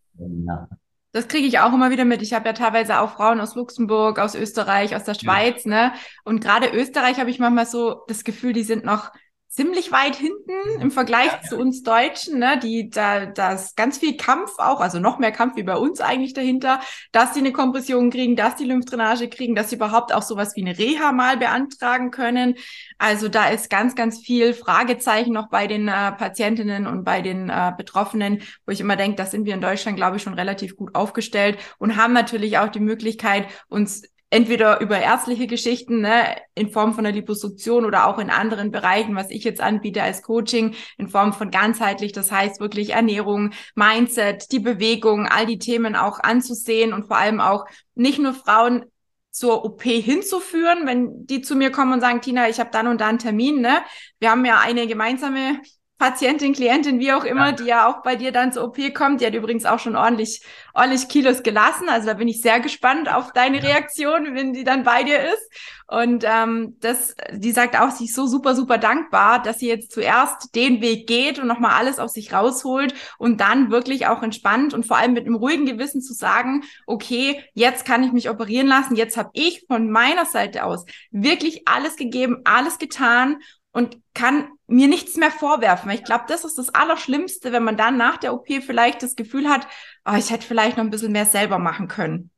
[0.46, 0.68] Ja.
[1.14, 2.22] Das kriege ich auch immer wieder mit.
[2.22, 5.70] Ich habe ja teilweise auch Frauen aus Luxemburg, aus Österreich, aus der Schweiz, ja.
[5.70, 5.92] ne?
[6.24, 9.12] Und gerade Österreich habe ich manchmal so das Gefühl, die sind noch
[9.54, 12.58] ziemlich weit hinten im Vergleich ja, zu uns Deutschen, ne?
[12.58, 16.00] Die da da ist ganz viel Kampf auch, also noch mehr Kampf wie bei uns
[16.00, 16.80] eigentlich dahinter,
[17.12, 20.62] dass die eine Kompression kriegen, dass die Lymphdrainage kriegen, dass sie überhaupt auch sowas wie
[20.62, 22.56] eine Reha mal beantragen können.
[22.98, 27.48] Also da ist ganz ganz viel Fragezeichen noch bei den äh, Patientinnen und bei den
[27.48, 30.74] äh, Betroffenen, wo ich immer denke, da sind wir in Deutschland glaube ich schon relativ
[30.74, 34.02] gut aufgestellt und haben natürlich auch die Möglichkeit uns
[34.34, 39.14] entweder über ärztliche Geschichten ne, in Form von einer Liposuktion oder auch in anderen Bereichen,
[39.14, 44.50] was ich jetzt anbiete als Coaching in Form von ganzheitlich, das heißt wirklich Ernährung, Mindset,
[44.50, 47.64] die Bewegung, all die Themen auch anzusehen und vor allem auch
[47.94, 48.86] nicht nur Frauen
[49.30, 53.00] zur OP hinzuführen, wenn die zu mir kommen und sagen, Tina, ich habe dann und
[53.00, 53.82] dann einen Termin, ne?
[54.18, 55.60] Wir haben ja eine gemeinsame
[55.98, 57.52] Patientin, Klientin, wie auch immer, ja.
[57.52, 59.20] die ja auch bei dir dann zur OP kommt.
[59.20, 60.42] Die hat übrigens auch schon ordentlich,
[60.74, 61.88] ordentlich Kilos gelassen.
[61.88, 65.48] Also da bin ich sehr gespannt auf deine Reaktion, wenn die dann bei dir ist.
[65.86, 69.92] Und ähm, das, die sagt auch, sie ist so super, super dankbar, dass sie jetzt
[69.92, 74.74] zuerst den Weg geht und nochmal alles auf sich rausholt und dann wirklich auch entspannt
[74.74, 78.66] und vor allem mit einem ruhigen Gewissen zu sagen, okay, jetzt kann ich mich operieren
[78.66, 83.36] lassen, jetzt habe ich von meiner Seite aus wirklich alles gegeben, alles getan
[83.74, 85.90] und kann mir nichts mehr vorwerfen.
[85.90, 89.48] Ich glaube, das ist das Allerschlimmste, wenn man dann nach der OP vielleicht das Gefühl
[89.48, 89.66] hat,
[90.06, 92.30] oh, ich hätte vielleicht noch ein bisschen mehr selber machen können.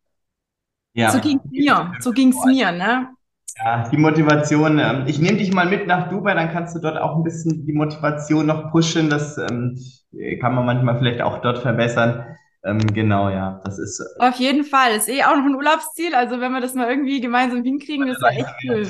[0.94, 1.10] Ja.
[1.10, 3.10] So ging es mir, so ging es mir, ne?
[3.58, 4.78] Ja, die Motivation.
[4.78, 7.66] Ähm, ich nehme dich mal mit nach Dubai, dann kannst du dort auch ein bisschen
[7.66, 9.10] die Motivation noch pushen.
[9.10, 9.78] Das ähm,
[10.40, 12.24] kann man manchmal vielleicht auch dort verbessern.
[12.64, 14.00] Ähm, genau, ja, das ist.
[14.00, 14.92] Äh, Auf jeden Fall.
[14.92, 16.14] Ist eh auch noch ein Urlaubsziel.
[16.14, 18.86] Also wenn wir das mal irgendwie gemeinsam hinkriegen, ist ja echt cool.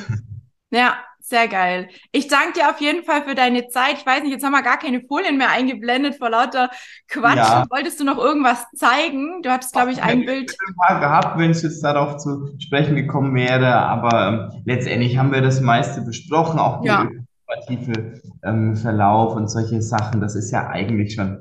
[0.70, 0.96] Ja,
[1.28, 1.88] sehr geil.
[2.12, 3.94] Ich danke dir auf jeden Fall für deine Zeit.
[3.98, 6.70] Ich weiß nicht, jetzt haben wir gar keine Folien mehr eingeblendet vor lauter
[7.08, 7.36] Quatsch.
[7.36, 7.64] Ja.
[7.68, 9.42] Wolltest du noch irgendwas zeigen?
[9.42, 10.56] Du hattest, glaube ich, ein ich Bild.
[10.68, 13.74] Ein paar gehabt, wenn es jetzt darauf zu sprechen gekommen wäre.
[13.74, 17.04] Aber ähm, letztendlich haben wir das meiste besprochen, auch ja.
[17.04, 20.20] der operative ähm, Verlauf und solche Sachen.
[20.20, 21.40] Das ist ja eigentlich schon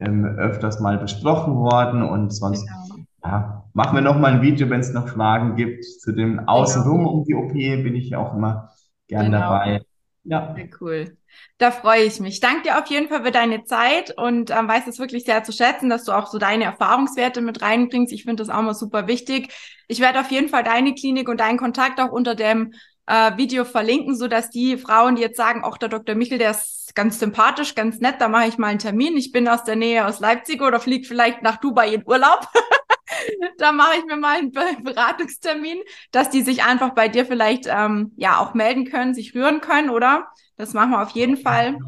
[0.00, 2.66] ähm, öfters mal besprochen worden und sonst.
[2.66, 3.04] Genau.
[3.22, 6.52] Ja, machen wir noch mal ein Video, wenn es noch Fragen gibt zu dem genau.
[6.52, 7.10] Außenrum genau.
[7.10, 8.70] um die OP, bin ich auch immer
[9.08, 9.40] gern genau.
[9.40, 9.82] dabei.
[10.24, 10.54] Ja.
[10.56, 11.16] Sehr cool.
[11.58, 12.40] Da freue ich mich.
[12.40, 15.52] Danke dir auf jeden Fall für deine Zeit und ähm, weiß es wirklich sehr zu
[15.52, 18.12] schätzen, dass du auch so deine Erfahrungswerte mit reinbringst.
[18.12, 19.52] Ich finde das auch mal super wichtig.
[19.86, 22.72] Ich werde auf jeden Fall deine Klinik und deinen Kontakt auch unter dem
[23.06, 26.14] äh, Video verlinken, so dass die Frauen, die jetzt sagen, auch der Dr.
[26.14, 29.16] Michel, der ist ganz sympathisch, ganz nett, da mache ich mal einen Termin.
[29.16, 32.48] Ich bin aus der Nähe aus Leipzig oder fliege vielleicht nach Dubai in Urlaub.
[33.58, 35.78] da mache ich mir mal einen Beratungstermin,
[36.12, 39.90] dass die sich einfach bei dir vielleicht ähm, ja auch melden können, sich rühren können,
[39.90, 40.28] oder?
[40.56, 41.78] Das machen wir auf jeden Fall.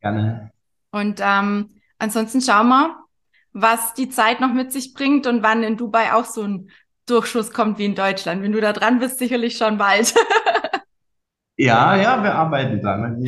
[0.00, 0.50] Gerne.
[0.90, 2.96] Und ähm, ansonsten schauen wir,
[3.52, 6.70] was die Zeit noch mit sich bringt und wann in Dubai auch so ein
[7.06, 8.42] Durchschuss kommt wie in Deutschland.
[8.42, 10.14] Wenn du da dran bist, sicherlich schon bald.
[11.56, 13.26] ja, ja, wir arbeiten dran.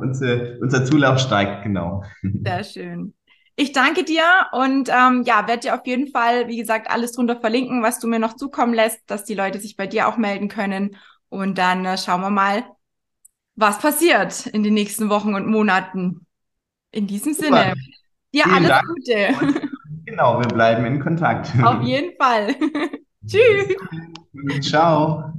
[0.00, 2.04] Unser, unser Zulauf steigt, genau.
[2.22, 3.15] Sehr schön.
[3.58, 7.40] Ich danke dir und ähm, ja, werde dir auf jeden Fall, wie gesagt, alles drunter
[7.40, 10.48] verlinken, was du mir noch zukommen lässt, dass die Leute sich bei dir auch melden
[10.48, 10.96] können.
[11.30, 12.64] Und dann äh, schauen wir mal,
[13.54, 16.26] was passiert in den nächsten Wochen und Monaten.
[16.90, 17.74] In diesem Sinne,
[18.32, 18.84] dir Vielen alles Dank.
[18.88, 19.28] Gute.
[19.40, 19.70] Und,
[20.04, 21.50] genau, wir bleiben in Kontakt.
[21.64, 22.54] Auf jeden Fall.
[23.26, 23.74] Tschüss.
[24.60, 25.36] Ciao.